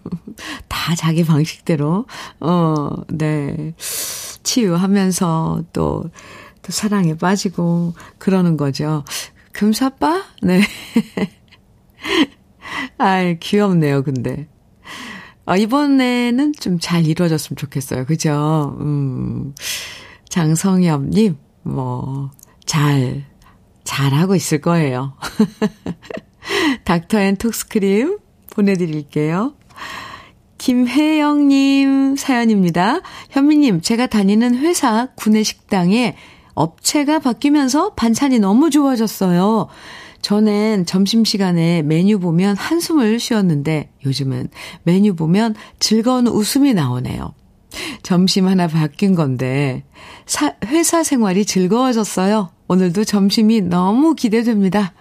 다 0.67 0.95
자기 0.95 1.24
방식대로 1.24 2.06
어, 2.39 2.89
네. 3.10 3.76
치유하면서 4.41 5.65
또, 5.71 6.06
또 6.63 6.71
사랑에 6.71 7.15
빠지고 7.15 7.93
그러는 8.17 8.58
거죠. 8.58 9.04
금사빠? 9.52 10.24
네. 10.41 10.62
아이, 12.97 13.38
귀엽네요, 13.39 14.02
근데. 14.02 14.47
아, 15.45 15.58
이번에는 15.58 16.54
좀 16.60 16.80
잘 16.80 17.06
이루어졌으면 17.06 17.56
좋겠어요. 17.58 18.06
그죠? 18.06 18.76
음. 18.80 19.54
장성엽님, 20.28 21.38
뭐, 21.62 22.32
잘, 22.72 23.26
잘하고 23.84 24.34
있을 24.34 24.62
거예요. 24.62 25.12
닥터 26.86 27.20
앤 27.20 27.36
톡스크림 27.36 28.18
보내드릴게요. 28.50 29.56
김혜영님 30.58 32.16
사연입니다. 32.16 33.02
현미님, 33.30 33.82
제가 33.82 34.08
다니는 34.08 34.58
회사 34.60 35.08
구내식당에 35.18 36.16
업체가 36.54 37.20
바뀌면서 37.20 37.94
반찬이 37.96 38.40
너무 38.40 38.70
좋아졌어요. 38.70 39.68
전엔 40.22 40.86
점심시간에 40.86 41.82
메뉴 41.82 42.20
보면 42.20 42.56
한숨을 42.56 43.20
쉬었는데 43.20 43.92
요즘은 44.06 44.48
메뉴 44.84 45.14
보면 45.14 45.56
즐거운 45.80 46.26
웃음이 46.26 46.74
나오네요. 46.74 47.34
점심 48.02 48.48
하나 48.48 48.68
바뀐 48.68 49.16
건데 49.16 49.84
사, 50.26 50.56
회사 50.68 51.04
생활이 51.04 51.46
즐거워졌어요. 51.46 52.50
오늘도 52.72 53.04
점심이 53.04 53.60
너무 53.60 54.16
기대됩니다. 54.16 54.94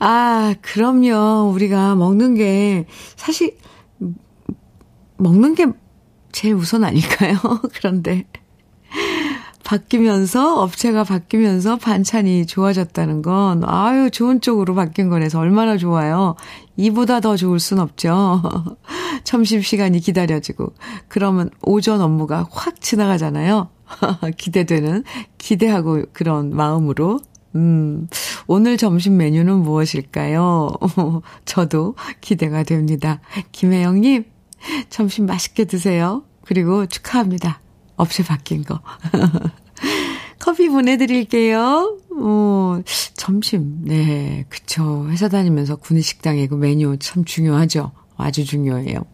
아, 0.00 0.52
그럼요. 0.62 1.52
우리가 1.54 1.94
먹는 1.94 2.34
게 2.34 2.86
사실 3.14 3.56
먹는 5.16 5.54
게 5.54 5.66
제일 6.32 6.54
우선 6.54 6.82
아닐까요? 6.82 7.36
그런데 7.72 8.26
바뀌면서 9.62 10.60
업체가 10.60 11.04
바뀌면서 11.04 11.76
반찬이 11.76 12.46
좋아졌다는 12.46 13.22
건 13.22 13.62
아유 13.64 14.10
좋은 14.10 14.40
쪽으로 14.40 14.74
바뀐 14.74 15.08
거라서 15.10 15.38
얼마나 15.38 15.76
좋아요. 15.76 16.34
이보다 16.76 17.20
더 17.20 17.36
좋을 17.36 17.60
순 17.60 17.78
없죠. 17.78 18.42
점심 19.22 19.62
시간이 19.62 20.00
기다려지고 20.00 20.72
그러면 21.06 21.50
오전 21.62 22.00
업무가 22.00 22.48
확 22.50 22.80
지나가잖아요. 22.80 23.68
기대되는 24.36 25.04
기대하고 25.38 26.04
그런 26.12 26.54
마음으로 26.54 27.20
음, 27.54 28.08
오늘 28.46 28.76
점심 28.76 29.16
메뉴는 29.16 29.60
무엇일까요? 29.62 30.70
저도 31.44 31.96
기대가 32.20 32.62
됩니다. 32.62 33.20
김혜영님, 33.52 34.24
점심 34.90 35.26
맛있게 35.26 35.64
드세요. 35.64 36.24
그리고 36.44 36.86
축하합니다. 36.86 37.60
없이 37.96 38.22
바뀐 38.22 38.62
거. 38.64 38.80
커피 40.38 40.68
보내드릴게요. 40.68 41.98
어, 42.16 42.80
점심, 43.14 43.82
네, 43.84 44.44
그쵸. 44.48 45.06
회사 45.08 45.28
다니면서 45.28 45.76
구내식당에 45.76 46.46
그 46.46 46.54
메뉴 46.54 46.96
참 46.98 47.24
중요하죠. 47.24 47.92
아주 48.16 48.44
중요해요. 48.44 49.04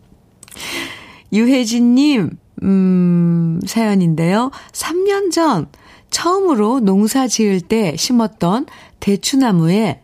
유혜진님, 1.32 2.38
음, 2.62 3.60
사연인데요. 3.66 4.50
3년 4.72 5.30
전 5.32 5.66
처음으로 6.10 6.80
농사 6.80 7.26
지을 7.26 7.60
때 7.60 7.96
심었던 7.96 8.66
대추나무에 9.00 10.00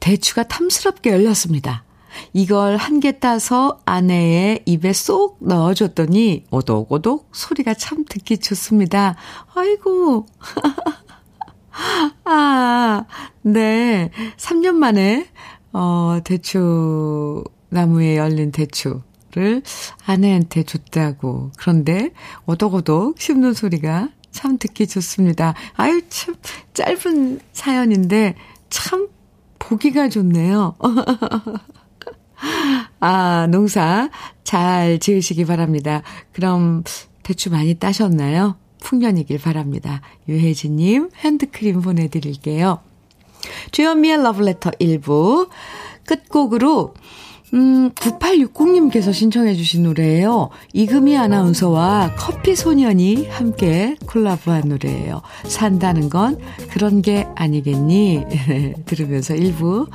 대추가 0.00 0.42
탐스럽게 0.44 1.10
열렸습니다. 1.10 1.84
이걸 2.32 2.76
한 2.76 3.00
개 3.00 3.18
따서 3.18 3.80
아내의 3.86 4.62
입에 4.66 4.92
쏙 4.92 5.38
넣어줬더니 5.40 6.44
오독오독 6.50 7.30
소리가 7.32 7.74
참 7.74 8.04
듣기 8.08 8.38
좋습니다. 8.38 9.16
아이고. 9.54 10.26
아, 12.24 13.04
네. 13.42 14.10
3년 14.36 14.74
만에, 14.74 15.26
어, 15.72 16.18
대추, 16.22 17.42
나무에 17.70 18.16
열린 18.16 18.52
대추 18.52 19.02
를 19.34 19.62
아내한테 20.06 20.62
줬다고. 20.62 21.50
그런데 21.56 22.10
오독오독 22.46 23.20
씹는 23.20 23.54
소리가 23.54 24.10
참 24.30 24.58
듣기 24.58 24.86
좋습니다. 24.86 25.54
아유, 25.74 26.02
참, 26.08 26.36
짧은 26.72 27.40
사연인데 27.52 28.36
참 28.70 29.08
보기가 29.58 30.08
좋네요. 30.08 30.76
아, 33.00 33.48
농사 33.50 34.08
잘 34.44 35.00
지으시기 35.00 35.46
바랍니다. 35.46 36.02
그럼 36.32 36.84
대추 37.24 37.50
많이 37.50 37.74
따셨나요? 37.74 38.56
풍년이길 38.80 39.40
바랍니다. 39.40 40.00
유혜진님 40.28 41.10
핸드크림 41.16 41.80
보내드릴게요. 41.80 42.80
주현미의 43.72 44.22
러브레터 44.22 44.70
1부 44.72 45.48
끝곡으로 46.06 46.94
음, 47.54 47.90
9860님께서 47.90 49.12
신청해 49.12 49.54
주신 49.54 49.84
노래예요. 49.84 50.50
이금희 50.72 51.16
아나운서와 51.16 52.14
커피 52.16 52.56
소년이 52.56 53.28
함께 53.28 53.96
콜라보한 54.06 54.68
노래예요. 54.68 55.22
산다는 55.44 56.08
건 56.08 56.38
그런 56.70 57.00
게 57.00 57.26
아니겠니? 57.36 58.24
들으면서 58.86 59.34
1부 59.34 59.88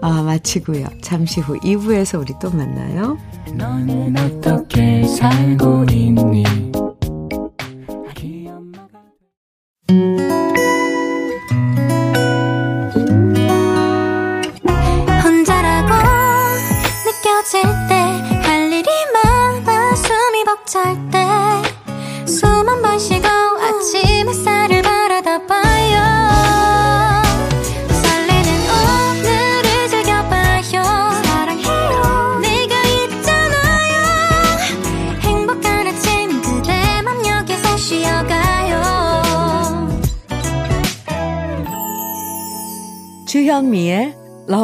아, 0.00 0.22
마치고요. 0.22 0.86
잠시 1.02 1.40
후 1.40 1.58
2부에서 1.60 2.18
우리 2.18 2.32
또 2.40 2.50
만나요. 2.50 3.18
너는 3.54 4.16
어떻게 4.16 5.06
살고 5.06 5.84
있니? 5.90 6.44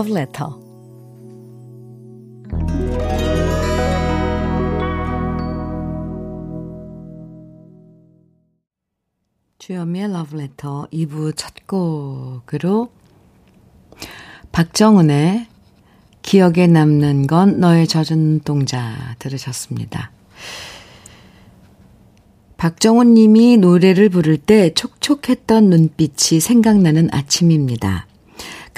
Love 0.09 0.15
Letter. 0.15 0.49
주현미의 9.59 10.05
Love 10.07 10.39
Letter 10.39 10.87
2부 10.93 11.35
첫 11.37 11.53
곡으로 11.67 12.89
박정은의 14.53 15.47
기억에 16.23 16.67
남는 16.67 17.27
건 17.27 17.61
너의 17.61 17.87
젖은 17.87 18.19
눈동자 18.19 19.15
들으셨습니다. 19.19 20.11
박정훈 22.57 23.15
님이 23.15 23.57
노래를 23.59 24.09
부를 24.09 24.37
때 24.37 24.73
촉촉했던 24.75 25.71
눈빛이 25.71 26.41
생각나는 26.41 27.09
아침입니다. 27.13 28.07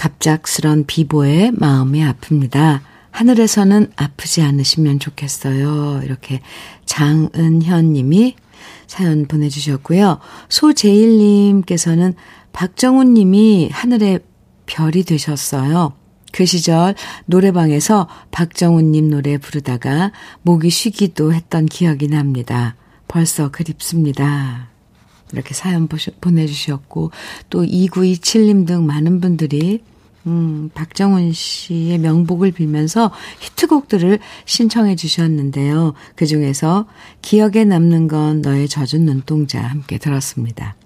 갑작스런 0.00 0.86
비보에 0.86 1.50
마음이 1.50 2.00
아픕니다. 2.00 2.80
하늘에서는 3.10 3.92
아프지 3.96 4.40
않으시면 4.40 4.98
좋겠어요. 4.98 6.00
이렇게 6.04 6.40
장은현 6.86 7.92
님이 7.92 8.34
사연 8.86 9.26
보내주셨고요. 9.26 10.18
소재일 10.48 11.18
님께서는 11.18 12.14
박정훈 12.54 13.12
님이 13.12 13.68
하늘의 13.70 14.20
별이 14.64 15.02
되셨어요. 15.02 15.92
그 16.32 16.46
시절 16.46 16.94
노래방에서 17.26 18.08
박정훈 18.30 18.92
님 18.92 19.10
노래 19.10 19.36
부르다가 19.36 20.12
목이 20.40 20.70
쉬기도 20.70 21.34
했던 21.34 21.66
기억이 21.66 22.08
납니다. 22.08 22.74
벌써 23.06 23.50
그립습니다. 23.50 24.70
이렇게 25.32 25.52
사연 25.52 25.88
보내주셨고, 26.20 27.10
또 27.50 27.64
2927님 27.64 28.66
등 28.66 28.86
많은 28.86 29.20
분들이 29.20 29.82
음, 30.26 30.70
박정훈 30.74 31.32
씨의 31.32 31.98
명복을 31.98 32.52
빌면서 32.52 33.10
히트곡들을 33.40 34.18
신청해 34.44 34.96
주셨는데요. 34.96 35.94
그 36.14 36.26
중에서 36.26 36.86
기억에 37.22 37.64
남는 37.64 38.08
건 38.08 38.42
너의 38.42 38.68
젖은 38.68 39.06
눈동자 39.06 39.62
함께 39.62 39.98
들었습니다. 39.98 40.76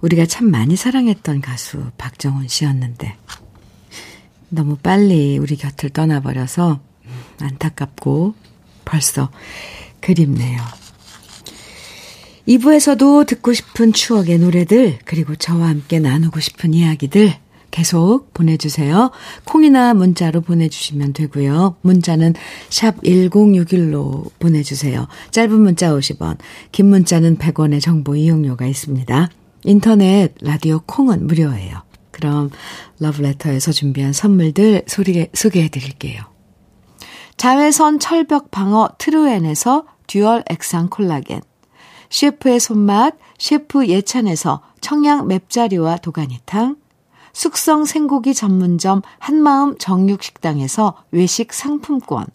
우리가 0.00 0.26
참 0.26 0.50
많이 0.50 0.76
사랑했던 0.76 1.40
가수 1.40 1.90
박정훈 1.98 2.46
씨였는데 2.46 3.16
너무 4.48 4.76
빨리 4.76 5.38
우리 5.38 5.56
곁을 5.56 5.90
떠나버려서 5.90 6.80
안타깝고 7.40 8.34
벌써 8.84 9.30
그립네요. 10.00 10.62
2부에서도 12.46 13.26
듣고 13.26 13.52
싶은 13.52 13.92
추억의 13.92 14.38
노래들, 14.38 15.00
그리고 15.04 15.36
저와 15.36 15.68
함께 15.68 15.98
나누고 15.98 16.40
싶은 16.40 16.72
이야기들 16.72 17.34
계속 17.70 18.32
보내주세요. 18.34 19.10
콩이나 19.44 19.94
문자로 19.94 20.40
보내주시면 20.40 21.12
되고요. 21.12 21.76
문자는 21.82 22.34
샵 22.70 23.00
1061로 23.02 24.30
보내주세요. 24.38 25.06
짧은 25.30 25.60
문자 25.60 25.90
50원, 25.90 26.38
긴 26.72 26.86
문자는 26.86 27.38
100원의 27.38 27.80
정보 27.80 28.16
이용료가 28.16 28.66
있습니다. 28.66 29.28
인터넷, 29.64 30.34
라디오 30.40 30.80
콩은 30.86 31.26
무료예요. 31.26 31.82
그럼 32.10 32.50
러브레터에서 32.98 33.72
준비한 33.72 34.12
선물들 34.12 34.82
소개, 34.86 35.30
소개해 35.32 35.68
드릴게요. 35.68 36.22
자외선 37.36 38.00
철벽 38.00 38.50
방어 38.50 38.88
트루엔에서 38.98 39.84
듀얼 40.08 40.42
액상 40.50 40.88
콜라겐 40.88 41.40
셰프의 42.10 42.58
손맛 42.58 43.16
셰프 43.38 43.86
예찬에서 43.86 44.62
청양 44.80 45.28
맵자리와 45.28 45.98
도가니탕 45.98 46.76
숙성 47.32 47.84
생고기 47.84 48.34
전문점 48.34 49.02
한마음 49.18 49.76
정육식당에서 49.78 50.94
외식 51.10 51.52
상품권. 51.52 52.26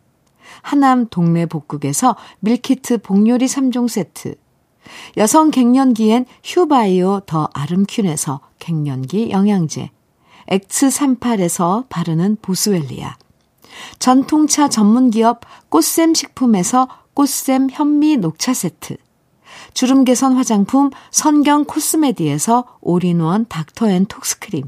하남 0.61 1.07
동네 1.09 1.45
복국에서 1.45 2.15
밀키트 2.39 2.99
복요리 2.99 3.45
3종 3.45 3.87
세트. 3.87 4.35
여성 5.17 5.51
갱년기엔 5.51 6.25
휴바이오 6.43 7.21
더 7.25 7.49
아름퀸에서 7.53 8.41
갱년기 8.59 9.31
영양제. 9.31 9.89
엑츠38에서 10.49 11.85
바르는 11.89 12.37
보스웰리아. 12.41 13.15
전통차 13.99 14.69
전문기업 14.69 15.41
꽃샘 15.69 16.13
식품에서 16.13 16.87
꽃샘 17.13 17.69
현미 17.71 18.17
녹차 18.17 18.53
세트. 18.53 18.97
주름 19.73 20.03
개선 20.03 20.35
화장품 20.35 20.89
선경 21.11 21.65
코스메디에서 21.65 22.77
올인원 22.81 23.45
닥터앤톡스크림 23.47 24.67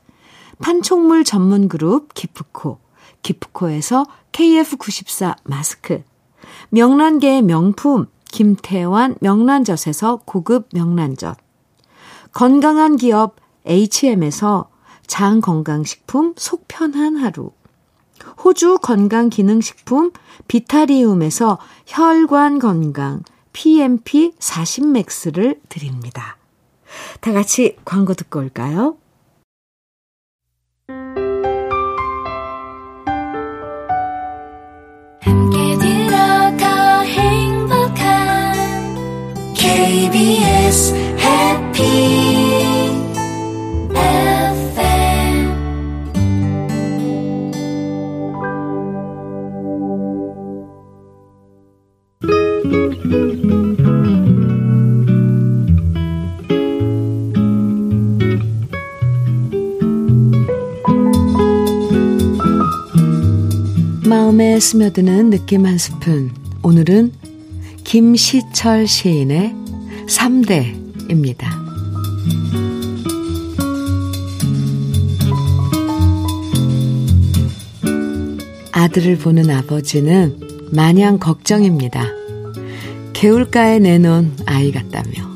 판촉물 0.61 1.23
전문 1.23 1.67
그룹 1.67 2.13
기프코 2.13 2.79
기프코에서 3.21 4.05
KF94 4.31 5.35
마스크 5.43 6.03
명란계의 6.69 7.41
명품 7.41 8.07
김태환 8.31 9.15
명란젓에서 9.19 10.21
고급 10.25 10.69
명란젓 10.73 11.37
건강한 12.31 12.95
기업 12.95 13.35
HM에서 13.65 14.69
장 15.05 15.41
건강식품 15.41 16.33
속편한 16.37 17.17
하루 17.17 17.51
호주 18.43 18.79
건강기능식품 18.81 20.11
비타리움에서 20.47 21.59
혈관 21.85 22.59
건강 22.59 23.23
PMP 23.53 24.31
40맥스를 24.39 25.59
드립니다. 25.67 26.37
다 27.19 27.31
같이 27.31 27.77
광고 27.83 28.13
듣고 28.13 28.39
올까요? 28.39 28.97
KBS 39.91 40.93
해피 41.19 41.83
마음에 64.07 64.57
스며드는 64.57 65.31
느낌 65.31 65.65
한 65.65 65.77
스푼. 65.77 66.31
오늘은 66.63 67.11
김시철 67.83 68.87
시인의 68.87 69.60
3대입니다. 70.11 71.47
아들을 78.73 79.17
보는 79.17 79.49
아버지는 79.49 80.37
마냥 80.71 81.17
걱정입니다. 81.17 82.05
개울가에 83.13 83.79
내놓은 83.79 84.35
아이 84.45 84.71
같다며. 84.71 85.31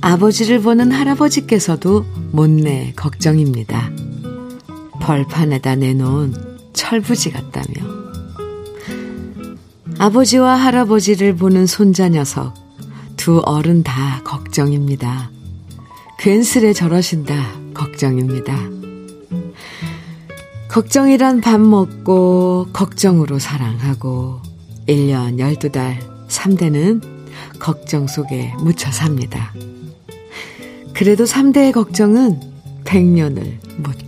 아버지를 0.00 0.60
보는 0.60 0.90
할아버지께서도 0.92 2.04
못내 2.30 2.92
걱정입니다. 2.96 3.90
벌판에다 5.00 5.76
내놓은 5.76 6.34
철부지 6.72 7.30
같다며. 7.30 7.94
아버지와 9.98 10.54
할아버지를 10.54 11.36
보는 11.36 11.66
손자 11.66 12.08
녀석, 12.08 12.63
두 13.24 13.40
어른 13.46 13.82
다 13.82 14.20
걱정입니다. 14.22 15.30
괜스레 16.18 16.74
저러신다, 16.74 17.58
걱정입니다. 17.72 18.54
걱정이란 20.68 21.40
밥 21.40 21.58
먹고, 21.58 22.66
걱정으로 22.74 23.38
사랑하고, 23.38 24.42
1년 24.86 25.38
12달, 25.38 25.96
3대는 26.28 27.00
걱정 27.58 28.06
속에 28.06 28.52
묻혀 28.58 28.92
삽니다. 28.92 29.54
그래도 30.92 31.24
3대의 31.24 31.72
걱정은 31.72 32.38
100년을 32.84 33.80
못 33.80 34.04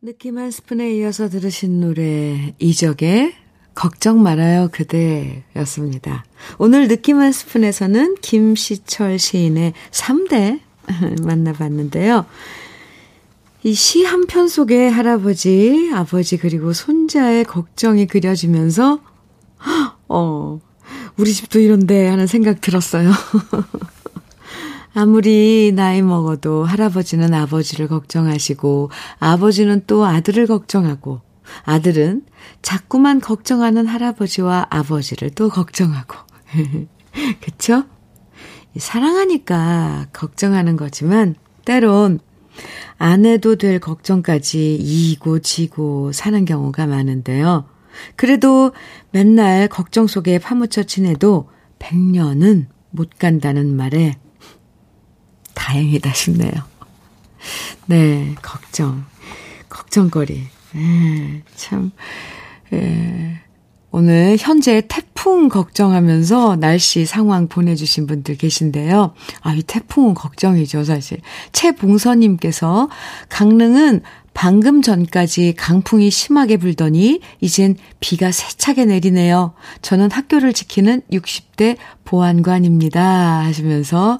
느낌 0.00 0.36
한 0.36 0.50
스푼에 0.50 0.94
이어서 0.96 1.30
들으신 1.30 1.80
노래 1.80 2.54
이적의 2.58 3.43
걱정 3.74 4.22
말아요 4.22 4.68
그대였습니다. 4.72 6.24
오늘 6.58 6.88
느낌 6.88 7.18
한 7.20 7.32
스푼에서는 7.32 8.16
김시철 8.20 9.18
시인의 9.18 9.72
3대 9.90 10.60
만나봤는데요. 11.24 12.26
이 13.64 13.72
시 13.72 14.04
한 14.04 14.26
편 14.26 14.46
속에 14.46 14.88
할아버지, 14.88 15.90
아버지 15.94 16.36
그리고 16.36 16.72
손자의 16.74 17.44
걱정이 17.44 18.06
그려지면서 18.06 19.00
어, 20.08 20.60
우리 21.16 21.32
집도 21.32 21.58
이런데 21.58 22.06
하는 22.08 22.26
생각 22.26 22.60
들었어요. 22.60 23.10
아무리 24.94 25.72
나이 25.74 26.02
먹어도 26.02 26.64
할아버지는 26.64 27.34
아버지를 27.34 27.88
걱정하시고 27.88 28.90
아버지는 29.18 29.82
또 29.86 30.04
아들을 30.04 30.46
걱정하고 30.46 31.20
아들은 31.62 32.24
자꾸만 32.62 33.20
걱정하는 33.20 33.86
할아버지와 33.86 34.66
아버지를 34.70 35.30
또 35.30 35.48
걱정하고. 35.48 36.16
그쵸? 37.40 37.84
사랑하니까 38.76 40.06
걱정하는 40.12 40.76
거지만 40.76 41.36
때론 41.64 42.20
안 42.98 43.24
해도 43.24 43.56
될 43.56 43.78
걱정까지 43.78 44.76
이고 44.76 45.40
지고 45.40 46.12
사는 46.12 46.44
경우가 46.44 46.86
많은데요. 46.86 47.68
그래도 48.16 48.72
맨날 49.10 49.68
걱정 49.68 50.06
속에 50.06 50.38
파묻혀 50.38 50.82
지내도 50.82 51.50
100년은 51.78 52.66
못 52.90 53.10
간다는 53.18 53.76
말에 53.76 54.16
다행이다 55.54 56.12
싶네요. 56.12 56.52
네, 57.86 58.34
걱정. 58.42 59.04
걱정거리. 59.68 60.53
에, 60.76 61.42
참, 61.54 61.92
에, 62.72 63.40
오늘 63.96 64.36
현재 64.40 64.82
태풍 64.88 65.48
걱정하면서 65.48 66.56
날씨 66.56 67.06
상황 67.06 67.46
보내주신 67.46 68.08
분들 68.08 68.36
계신데요. 68.36 69.14
아, 69.42 69.54
이 69.54 69.62
태풍은 69.62 70.14
걱정이죠, 70.14 70.82
사실. 70.82 71.20
최봉서님께서 71.52 72.88
강릉은 73.28 74.02
방금 74.34 74.82
전까지 74.82 75.54
강풍이 75.56 76.10
심하게 76.10 76.56
불더니 76.56 77.20
이젠 77.40 77.76
비가 78.00 78.32
세차게 78.32 78.84
내리네요. 78.86 79.54
저는 79.80 80.10
학교를 80.10 80.52
지키는 80.52 81.02
60대 81.12 81.76
보안관입니다. 82.04 83.44
하시면서 83.44 84.18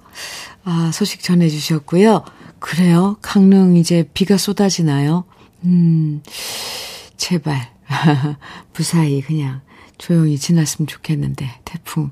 아, 0.62 0.90
소식 0.94 1.20
전해주셨고요. 1.24 2.24
그래요. 2.60 3.16
강릉 3.20 3.76
이제 3.76 4.08
비가 4.14 4.36
쏟아지나요? 4.38 5.24
음, 5.64 6.22
제발. 7.16 7.72
무사히 8.76 9.20
그냥 9.20 9.60
조용히 9.98 10.38
지났으면 10.38 10.86
좋겠는데, 10.86 11.60
태풍. 11.64 12.10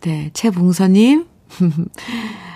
네, 0.00 0.30
최봉서님, 0.34 1.26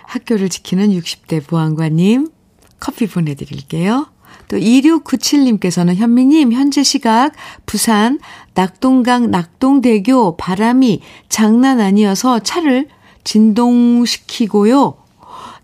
학교를 0.06 0.48
지키는 0.48 0.88
60대 0.90 1.46
보안관님, 1.46 2.30
커피 2.78 3.06
보내드릴게요. 3.06 4.06
또 4.48 4.56
2697님께서는 4.56 5.94
현미님 5.94 6.52
현재 6.52 6.82
시각 6.82 7.32
부산 7.66 8.18
낙동강 8.54 9.30
낙동대교 9.30 10.36
바람이 10.36 11.02
장난 11.28 11.80
아니어서 11.80 12.38
차를 12.40 12.88
진동시키고요. 13.24 14.96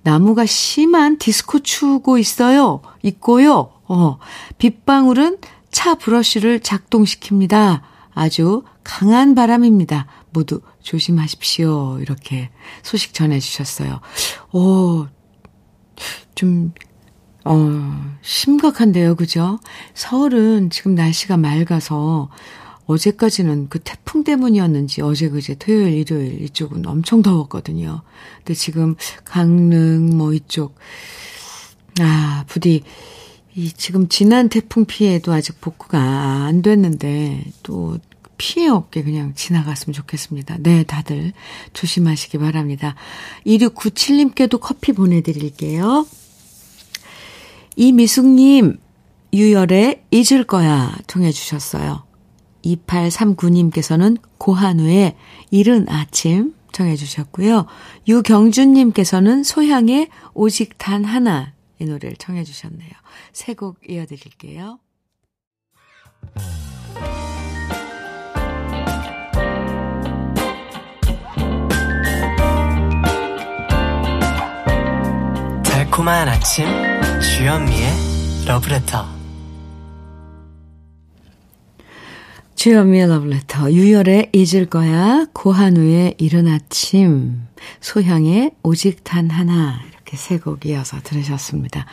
나무가 0.03 0.45
심한 0.45 1.17
디스코 1.19 1.61
추고 1.61 2.19
있어요. 2.19 2.83
있고요. 3.03 3.74
어, 3.87 4.19
빗방울은 4.59 5.39
차 5.71 5.95
브러쉬를 5.95 6.61
작동시킵니다. 6.61 7.83
아주 8.15 8.63
강한 8.85 9.35
바람입니다. 9.35 10.07
모두 10.31 10.61
조심하십시오. 10.83 11.99
이렇게 12.01 12.51
소식 12.83 13.15
전해주셨어요. 13.15 14.01
오, 14.53 15.07
좀, 16.35 16.73
어, 17.45 18.17
심각한데요. 18.23 19.17
그죠? 19.17 19.59
서울은 19.95 20.71
지금 20.71 20.95
날씨가 20.95 21.37
맑아서 21.37 22.31
어제까지는 22.87 23.69
그 23.69 23.79
태풍 23.79 24.25
때문이었는지 24.25 25.03
어제 25.03 25.29
그제 25.29 25.55
토요일 25.55 25.95
일요일 25.95 26.43
이쪽은 26.43 26.87
엄청 26.87 27.23
더웠거든요. 27.23 28.03
근데 28.39 28.55
지금 28.55 28.95
강릉 29.25 30.17
뭐 30.17 30.33
이쪽 30.35 30.77
아 32.01 32.45
부디 32.47 32.83
이 33.57 33.71
지금 33.71 34.09
지난 34.09 34.49
태풍 34.49 34.85
피해도 34.85 35.33
아직 35.33 35.61
복구가 35.61 35.99
안 35.99 36.63
됐는데 36.63 37.45
또 37.63 37.99
피해 38.37 38.69
없게 38.69 39.05
그냥 39.05 39.33
지나갔으면 39.35 39.95
좋겠습니다. 39.95 40.57
네, 40.61 40.83
다들 40.83 41.33
조심하시기 41.73 42.39
바랍니다. 42.39 42.97
2697님께도 43.47 44.59
커피 44.61 44.93
보내드릴게요. 44.93 46.05
이미숙님, 47.77 48.79
유열의 49.33 50.03
잊을 50.11 50.45
거야 50.45 50.97
통해 51.07 51.31
주셨어요. 51.31 52.05
2839님께서는 52.65 54.19
고한우의 54.39 55.15
이른 55.51 55.89
아침 55.89 56.55
정해 56.73 56.97
주셨고요. 56.97 57.67
유경준님께서는 58.09 59.45
소향의 59.45 60.09
오직 60.35 60.77
단 60.77 61.05
하나 61.05 61.54
이 61.79 61.85
노래를 61.85 62.17
청해 62.17 62.45
주셨네요. 62.45 62.91
세 63.33 63.55
곡 63.55 63.79
이어드릴게요. 63.89 64.79
달콤한 75.65 76.29
아침 76.29 76.67
주현미의 77.21 78.47
러브레터 78.47 79.15
주현미의 82.55 83.09
러브레터, 83.09 83.73
유열의 83.73 84.31
잊을 84.33 84.65
거야, 84.71 85.27
고한우의 85.35 86.15
이른 86.17 86.49
아침, 86.49 87.43
소향의 87.83 88.53
오직 88.63 89.05
단 89.05 89.29
하나, 89.29 89.83
이렇게 90.15 90.17
세 90.17 90.39
곡 90.39 90.65
이어서 90.67 90.99
들으셨습니다. 91.03 91.87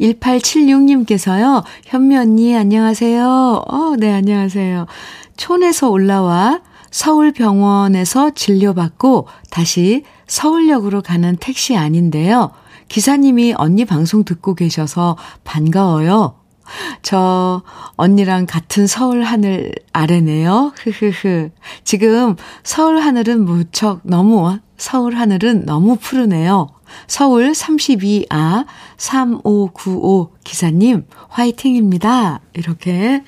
1876님께서요, 0.00 1.62
현미 1.84 2.16
언니, 2.16 2.56
안녕하세요. 2.56 3.64
어, 3.68 3.96
네, 3.98 4.12
안녕하세요. 4.12 4.86
촌에서 5.36 5.90
올라와 5.90 6.60
서울병원에서 6.90 8.30
진료받고 8.30 9.28
다시 9.50 10.04
서울역으로 10.26 11.02
가는 11.02 11.36
택시 11.36 11.76
아닌데요. 11.76 12.50
기사님이 12.88 13.54
언니 13.56 13.84
방송 13.84 14.24
듣고 14.24 14.54
계셔서 14.54 15.16
반가워요. 15.44 16.36
저 17.02 17.62
언니랑 17.96 18.46
같은 18.46 18.86
서울 18.86 19.22
하늘 19.22 19.72
아래네요. 19.92 20.72
흐흐흐. 20.76 21.50
지금 21.84 22.36
서울 22.62 22.98
하늘은 23.00 23.44
무척 23.44 24.00
너무 24.04 24.58
서울 24.76 25.16
하늘은 25.16 25.64
너무 25.66 25.96
푸르네요. 25.96 26.68
서울 27.06 27.52
32아 27.52 28.66
3595 28.96 30.32
기사님 30.44 31.06
화이팅입니다. 31.28 32.40
이렇게 32.54 33.22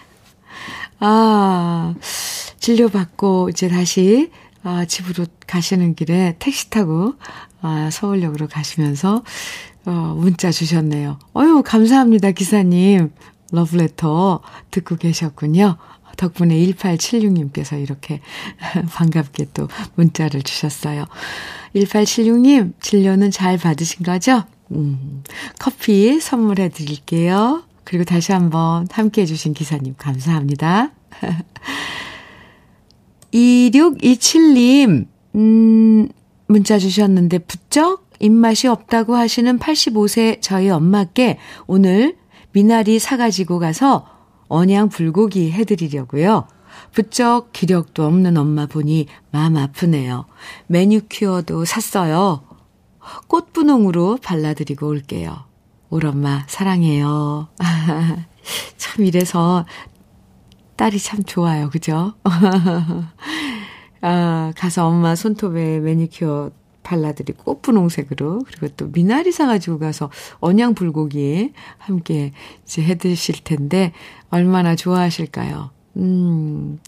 아 0.98 1.94
진료받고 2.58 3.48
이제 3.50 3.68
다시 3.68 4.30
아, 4.62 4.84
집으로 4.84 5.26
가시는 5.46 5.94
길에 5.94 6.36
택시 6.38 6.70
타고 6.70 7.14
아, 7.62 7.88
서울역으로 7.90 8.48
가시면서 8.48 9.22
어, 9.86 9.90
문자 10.16 10.50
주셨네요. 10.50 11.18
어유 11.36 11.62
감사합니다, 11.64 12.32
기사님. 12.32 13.12
러브레터 13.52 14.40
듣고 14.70 14.96
계셨군요. 14.96 15.76
덕분에 16.20 16.54
1876님께서 16.56 17.82
이렇게 17.82 18.20
반갑게 18.92 19.46
또 19.54 19.68
문자를 19.94 20.42
주셨어요. 20.42 21.06
1876님, 21.74 22.74
진료는 22.80 23.30
잘 23.30 23.56
받으신 23.56 24.04
거죠? 24.04 24.44
음, 24.72 25.24
커피 25.58 26.20
선물해 26.20 26.68
드릴게요. 26.68 27.62
그리고 27.84 28.04
다시 28.04 28.32
한번 28.32 28.86
함께 28.90 29.22
해주신 29.22 29.54
기사님, 29.54 29.94
감사합니다. 29.96 30.92
2627님, 33.32 35.06
음, 35.36 36.08
문자 36.46 36.78
주셨는데, 36.78 37.38
부쩍 37.38 38.10
입맛이 38.18 38.68
없다고 38.68 39.16
하시는 39.16 39.58
85세 39.58 40.42
저희 40.42 40.68
엄마께 40.68 41.38
오늘 41.66 42.16
미나리 42.52 42.98
사가지고 42.98 43.58
가서 43.58 44.19
언양 44.50 44.88
불고기 44.88 45.52
해드리려고요. 45.52 46.46
부쩍 46.92 47.52
기력도 47.52 48.04
없는 48.04 48.36
엄마 48.36 48.66
보니 48.66 49.06
마음 49.30 49.56
아프네요. 49.56 50.26
매니큐어도 50.66 51.64
샀어요. 51.64 52.42
꽃분홍으로 53.28 54.18
발라드리고 54.22 54.88
올게요. 54.88 55.44
올 55.88 56.04
엄마 56.04 56.44
사랑해요. 56.48 57.48
참 58.76 59.04
이래서 59.04 59.64
딸이 60.76 60.98
참 60.98 61.22
좋아요. 61.22 61.70
그죠? 61.70 62.14
아, 64.02 64.52
가서 64.56 64.88
엄마 64.88 65.14
손톱에 65.14 65.78
매니큐어 65.78 66.50
발라드리고 66.82 67.44
꽃분홍색으로 67.44 68.42
그리고 68.46 68.68
또 68.76 68.90
미나리 68.90 69.30
사가지고 69.30 69.78
가서 69.78 70.10
언양 70.40 70.74
불고기 70.74 71.52
함께 71.78 72.32
이제 72.64 72.82
해드실 72.82 73.44
텐데 73.44 73.92
얼마나 74.30 74.76
좋아하실까요? 74.76 75.70
음, 75.96 76.78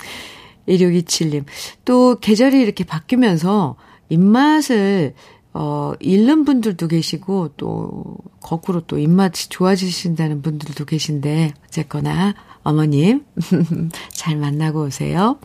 1627님. 0.69 1.45
또 1.85 2.19
계절이 2.21 2.61
이렇게 2.61 2.85
바뀌면서 2.85 3.77
입맛을 4.09 5.15
어, 5.55 5.93
잃는 6.01 6.45
분들도 6.47 6.89
계시고, 6.89 7.51
또, 7.59 8.17
거꾸로 8.41 8.81
또 8.81 8.99
입맛이 8.99 9.51
좋아지신다는 9.51 10.41
분들도 10.41 10.87
계신데, 10.87 11.53
어쨌거나, 11.67 12.35
어머님, 12.63 13.25
잘 14.09 14.37
만나고 14.37 14.85
오세요. 14.85 15.39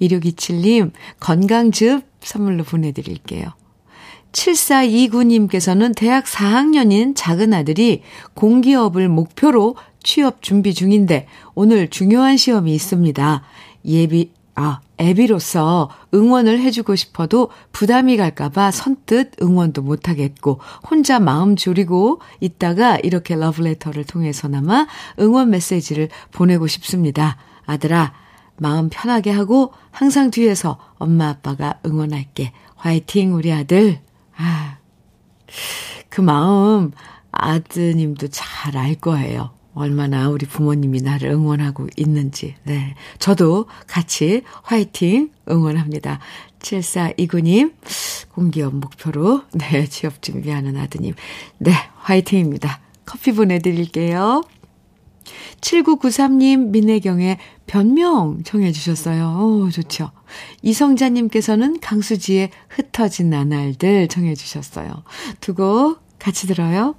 2627님, 0.00 0.92
건강즙 1.18 2.04
선물로 2.20 2.62
보내드릴게요. 2.62 3.52
7429님께서는 4.30 5.96
대학 5.96 6.24
4학년인 6.24 7.14
작은 7.16 7.54
아들이 7.54 8.02
공기업을 8.34 9.08
목표로 9.08 9.76
취업 10.06 10.40
준비 10.40 10.72
중인데 10.72 11.26
오늘 11.54 11.88
중요한 11.88 12.36
시험이 12.36 12.72
있습니다. 12.74 13.42
예비, 13.86 14.30
아, 14.54 14.80
애비로서 14.98 15.90
응원을 16.14 16.60
해주고 16.60 16.94
싶어도 16.94 17.50
부담이 17.72 18.16
갈까봐 18.16 18.70
선뜻 18.70 19.42
응원도 19.42 19.82
못하겠고 19.82 20.60
혼자 20.88 21.18
마음 21.18 21.56
졸이고 21.56 22.20
있다가 22.40 22.98
이렇게 22.98 23.34
러브레터를 23.34 24.04
통해서나마 24.04 24.86
응원 25.18 25.50
메시지를 25.50 26.08
보내고 26.30 26.68
싶습니다. 26.68 27.36
아들아, 27.66 28.14
마음 28.58 28.88
편하게 28.88 29.32
하고 29.32 29.72
항상 29.90 30.30
뒤에서 30.30 30.78
엄마 30.98 31.28
아빠가 31.28 31.80
응원할게. 31.84 32.52
화이팅 32.76 33.34
우리 33.34 33.52
아들. 33.52 33.98
아. 34.36 34.78
그 36.08 36.20
마음 36.20 36.92
아드님도 37.32 38.28
잘 38.28 38.76
알 38.76 38.94
거예요. 38.94 39.55
얼마나 39.76 40.28
우리 40.30 40.46
부모님이 40.46 41.02
나를 41.02 41.30
응원하고 41.30 41.86
있는지. 41.96 42.54
네. 42.64 42.94
저도 43.18 43.66
같이 43.86 44.42
화이팅 44.62 45.30
응원합니다. 45.48 46.18
7429님, 46.60 47.74
공기업 48.32 48.74
목표로, 48.74 49.42
네, 49.52 49.86
취업 49.86 50.22
준비하는 50.22 50.76
아드님. 50.78 51.14
네, 51.58 51.72
화이팅입니다. 51.98 52.80
커피 53.04 53.32
보내드릴게요. 53.32 54.42
7993님, 55.60 56.68
민혜경의 56.70 57.38
변명 57.66 58.42
청해 58.44 58.72
주셨어요. 58.72 59.38
오, 59.40 59.70
좋죠. 59.70 60.10
이성자님께서는 60.62 61.80
강수지의 61.80 62.50
흩어진 62.68 63.30
나날들 63.30 64.08
청해 64.08 64.34
주셨어요. 64.34 65.02
두 65.40 65.54
곡 65.54 66.00
같이 66.18 66.46
들어요. 66.46 66.94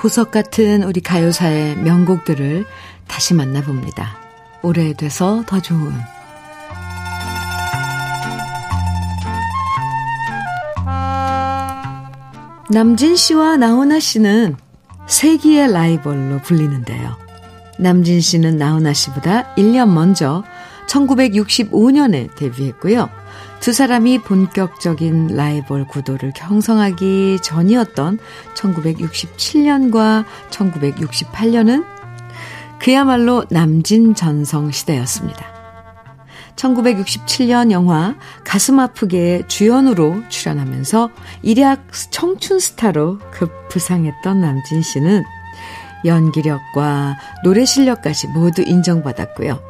보석 0.00 0.30
같은 0.30 0.82
우리 0.82 1.02
가요사의 1.02 1.76
명곡들을 1.76 2.64
다시 3.06 3.34
만나봅니다. 3.34 4.16
오래돼서 4.62 5.44
더 5.46 5.60
좋은 5.60 5.92
남진 12.70 13.14
씨와 13.14 13.58
나훈아 13.58 14.00
씨는 14.00 14.56
세기의 15.06 15.70
라이벌로 15.70 16.38
불리는데요. 16.38 17.18
남진 17.78 18.22
씨는 18.22 18.56
나훈아 18.56 18.94
씨보다 18.94 19.54
1년 19.56 19.90
먼저 19.92 20.44
1965년에 20.88 22.34
데뷔했고요. 22.36 23.10
두 23.60 23.74
사람이 23.74 24.20
본격적인 24.20 25.28
라이벌 25.36 25.86
구도를 25.86 26.32
형성하기 26.34 27.40
전이었던 27.42 28.18
1967년과 28.54 30.24
1968년은 30.50 31.84
그야말로 32.78 33.44
남진 33.50 34.14
전성 34.14 34.70
시대였습니다. 34.70 35.46
1967년 36.56 37.70
영화 37.70 38.16
가슴 38.44 38.80
아프게 38.80 39.42
주연으로 39.46 40.22
출연하면서 40.30 41.10
일약 41.42 41.86
청춘 42.10 42.58
스타로 42.58 43.18
급부상했던 43.30 44.40
남진 44.40 44.82
씨는 44.82 45.22
연기력과 46.06 47.18
노래 47.44 47.66
실력까지 47.66 48.28
모두 48.28 48.62
인정받았고요. 48.62 49.69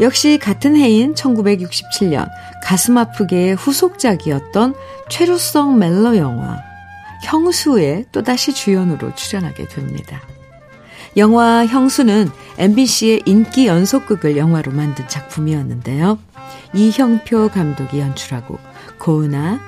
역시 0.00 0.38
같은 0.38 0.76
해인 0.76 1.14
1967년 1.14 2.28
가슴 2.62 2.98
아프게의 2.98 3.56
후속작이었던 3.56 4.74
최루성 5.08 5.78
멜로 5.78 6.16
영화 6.16 6.62
형수에 7.24 8.04
또다시 8.12 8.52
주연으로 8.52 9.14
출연하게 9.14 9.66
됩니다. 9.68 10.20
영화 11.16 11.66
형수는 11.66 12.30
MBC의 12.58 13.22
인기 13.26 13.66
연속극을 13.66 14.36
영화로 14.36 14.70
만든 14.72 15.08
작품이었는데요. 15.08 16.18
이형표 16.74 17.48
감독이 17.48 17.98
연출하고 17.98 18.58
고은아, 18.98 19.58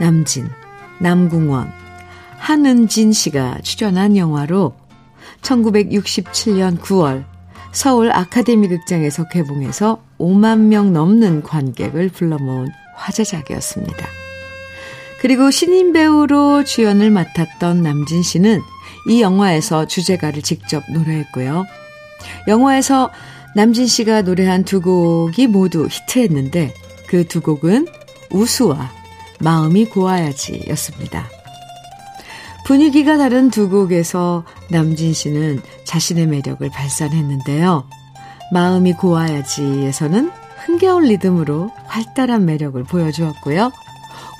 남진, 0.00 0.48
남궁원, 0.98 1.70
한은진 2.38 3.12
씨가 3.12 3.58
출연한 3.62 4.16
영화로 4.16 4.74
1967년 5.42 6.78
9월 6.80 7.24
서울 7.76 8.10
아카데미 8.10 8.68
극장에서 8.68 9.28
개봉해서 9.28 10.02
5만 10.18 10.60
명 10.60 10.94
넘는 10.94 11.42
관객을 11.42 12.08
불러 12.08 12.38
모은 12.38 12.70
화제작이었습니다. 12.94 14.06
그리고 15.20 15.50
신인 15.50 15.92
배우로 15.92 16.64
주연을 16.64 17.10
맡았던 17.10 17.82
남진 17.82 18.22
씨는 18.22 18.62
이 19.10 19.20
영화에서 19.20 19.86
주제가를 19.86 20.40
직접 20.40 20.84
노래했고요. 20.90 21.66
영화에서 22.48 23.10
남진 23.54 23.86
씨가 23.86 24.22
노래한 24.22 24.64
두 24.64 24.80
곡이 24.80 25.46
모두 25.46 25.86
히트했는데 25.86 26.72
그 27.08 27.24
두 27.24 27.42
곡은 27.42 27.88
우수와 28.30 28.90
마음이 29.38 29.84
고와야지 29.84 30.64
였습니다. 30.70 31.28
분위기가 32.66 33.16
다른 33.16 33.48
두 33.48 33.68
곡에서 33.68 34.44
남진 34.70 35.12
씨는 35.12 35.62
자신의 35.84 36.26
매력을 36.26 36.68
발산했는데요. 36.68 37.88
마음이 38.50 38.94
고와야지에서는 38.94 40.32
흥겨운 40.64 41.04
리듬으로 41.04 41.70
활달한 41.84 42.44
매력을 42.44 42.82
보여주었고요. 42.82 43.70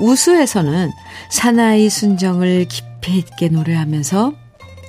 우수에서는 0.00 0.90
사나이 1.28 1.88
순정을 1.88 2.66
깊이 2.68 3.16
있게 3.18 3.46
노래하면서 3.48 4.32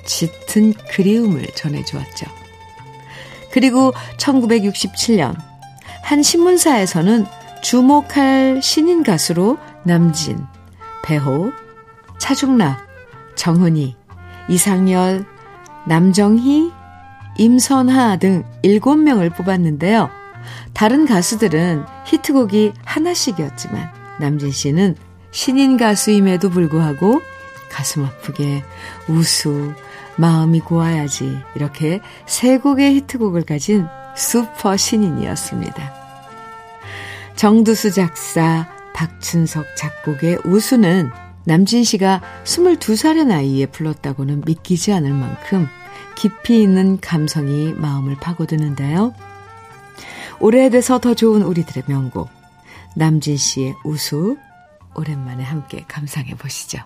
짙은 0.04 0.74
그리움을 0.90 1.46
전해주었죠. 1.54 2.26
그리고 3.52 3.92
1967년 4.16 5.36
한 6.02 6.24
신문사에서는 6.24 7.24
주목할 7.62 8.62
신인 8.64 9.04
가수로 9.04 9.58
남진, 9.84 10.44
배호, 11.04 11.52
차중락, 12.18 12.87
정은희, 13.38 13.96
이상열, 14.50 15.24
남정희, 15.86 16.72
임선하 17.38 18.16
등 18.16 18.44
7명을 18.64 19.34
뽑았는데요. 19.34 20.10
다른 20.74 21.06
가수들은 21.06 21.84
히트곡이 22.04 22.72
하나씩이었지만 22.84 23.90
남진 24.20 24.50
씨는 24.50 24.96
신인 25.30 25.76
가수임에도 25.76 26.50
불구하고 26.50 27.20
가슴 27.70 28.04
아프게 28.04 28.64
우수, 29.08 29.72
마음이 30.16 30.60
고와야지 30.60 31.38
이렇게 31.54 32.00
세 32.26 32.58
곡의 32.58 32.96
히트곡을 32.96 33.42
가진 33.42 33.86
슈퍼 34.16 34.76
신인이었습니다. 34.76 35.94
정두수 37.36 37.92
작사, 37.92 38.68
박춘석 38.94 39.76
작곡의 39.76 40.38
우수는 40.44 41.12
남진 41.48 41.82
씨가 41.82 42.20
22살의 42.44 43.24
나이에 43.24 43.64
불렀다고는 43.64 44.42
믿기지 44.44 44.92
않을 44.92 45.14
만큼 45.14 45.66
깊이 46.14 46.60
있는 46.60 47.00
감성이 47.00 47.72
마음을 47.72 48.16
파고드는데요. 48.16 49.14
오래돼서 50.40 50.98
더 50.98 51.14
좋은 51.14 51.40
우리들의 51.40 51.84
명곡 51.86 52.28
남진 52.94 53.38
씨의 53.38 53.76
우수 53.82 54.36
오랜만에 54.94 55.42
함께 55.42 55.86
감상해 55.88 56.34
보시죠. 56.34 56.80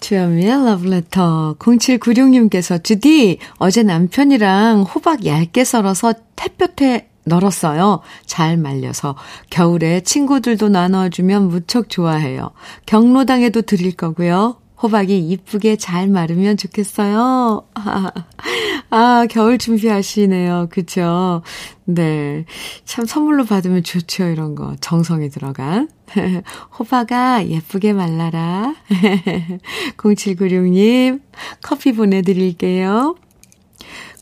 주현미의 0.00 0.66
러브레터 0.66 1.56
0796님께서 1.58 2.84
주디 2.84 3.38
어제 3.56 3.82
남편이랑 3.82 4.82
호박 4.82 5.24
얇게 5.24 5.64
썰어서 5.64 6.12
햇볕에 6.38 7.08
널었어요. 7.24 8.00
잘 8.26 8.56
말려서 8.56 9.16
겨울에 9.50 10.00
친구들도 10.00 10.68
나눠주면 10.68 11.48
무척 11.48 11.88
좋아해요. 11.88 12.50
경로당에도 12.86 13.62
드릴 13.62 13.96
거고요. 13.96 14.56
호박이 14.82 15.16
이쁘게 15.28 15.76
잘 15.76 16.08
마르면 16.08 16.56
좋겠어요. 16.56 17.64
아, 17.74 18.10
아, 18.90 19.26
겨울 19.30 19.56
준비하시네요. 19.56 20.68
그쵸? 20.70 21.42
네. 21.84 22.44
참 22.84 23.06
선물로 23.06 23.44
받으면 23.44 23.84
좋죠, 23.84 24.24
이런 24.24 24.56
거. 24.56 24.74
정성이 24.80 25.30
들어간. 25.30 25.88
호박아, 26.78 27.46
예쁘게 27.46 27.92
말라라. 27.92 28.74
0796님, 29.98 31.20
커피 31.62 31.92
보내드릴게요. 31.92 33.14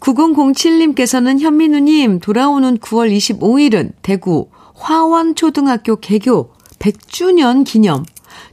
9007님께서는 0.01 1.41
현민우님, 1.41 2.21
돌아오는 2.21 2.79
9월 2.79 3.15
25일은 3.15 3.93
대구 4.03 4.49
화원초등학교 4.75 5.97
개교 5.97 6.53
100주년 6.79 7.65
기념 7.65 8.05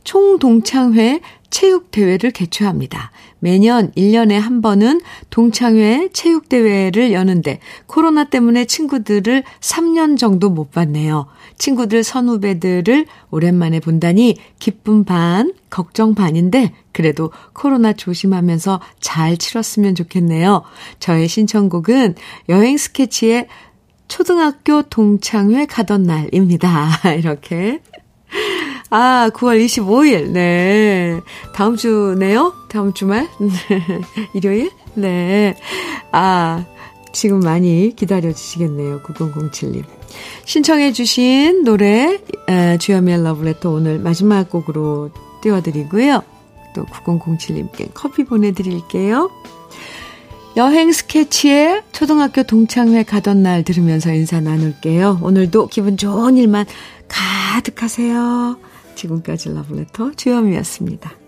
총동창회 0.04 1.22
체육대회를 1.50 2.32
개최합니다. 2.32 3.12
매년 3.40 3.92
1년에 3.92 4.34
한 4.34 4.62
번은 4.62 5.02
동창회 5.30 6.10
체육대회를 6.12 7.14
여는데 7.14 7.60
코로나 7.86 8.26
때문에 8.26 8.66
친구들을 8.66 9.44
3년 9.60 10.18
정도 10.18 10.50
못 10.50 10.72
봤네요. 10.72 11.28
친구들 11.58 12.04
선후배들을 12.04 13.06
오랜만에 13.32 13.80
본다니 13.80 14.38
기쁨 14.60 15.04
반, 15.04 15.54
걱정 15.70 16.16
반인데 16.16 16.74
그래도 16.92 17.32
코로나 17.54 17.94
조심하면서 17.94 18.82
잘 19.00 19.38
치렀으면 19.38 19.96
좋겠네요. 19.96 20.64
저의 21.00 21.28
신청곡은 21.28 22.16
여행 22.50 22.78
스케치의 22.78 23.48
초등학교 24.08 24.84
동창회 24.84 25.66
가던 25.66 26.04
날입니다. 26.04 26.90
이렇게 27.18 27.82
아, 28.90 29.30
9월 29.34 29.64
25일. 29.64 30.30
네. 30.30 31.22
다음 31.54 31.76
주네요? 31.76 32.54
다음 32.70 32.94
주말? 32.94 33.28
일요일? 34.34 34.72
네. 34.94 35.56
아, 36.12 36.66
지금 37.12 37.40
많이 37.40 37.94
기다려 37.96 38.32
주시겠네요. 38.32 39.02
9007님. 39.02 39.84
신청해 40.46 40.94
주신 40.94 41.64
노래 41.64 42.20
주여미의 42.80 43.24
러브레터 43.24 43.70
오늘 43.70 44.00
마지막 44.00 44.50
곡으로 44.50 45.12
띄워드리고요. 45.42 46.24
또 46.74 46.86
9007님께 46.86 47.90
커피 47.94 48.24
보내드릴게요. 48.24 49.30
여행 50.56 50.92
스케치에 50.92 51.84
초등학교 51.92 52.44
동창회 52.44 53.04
가던 53.04 53.44
날 53.44 53.64
들으면서 53.64 54.12
인사 54.14 54.40
나눌게요. 54.40 55.20
오늘도 55.22 55.68
기분 55.68 55.98
좋은 55.98 56.38
일만 56.38 56.66
가득하세요. 57.08 58.58
지금까지 58.98 59.54
러브레터 59.54 60.12
주현미였습니다. 60.12 61.27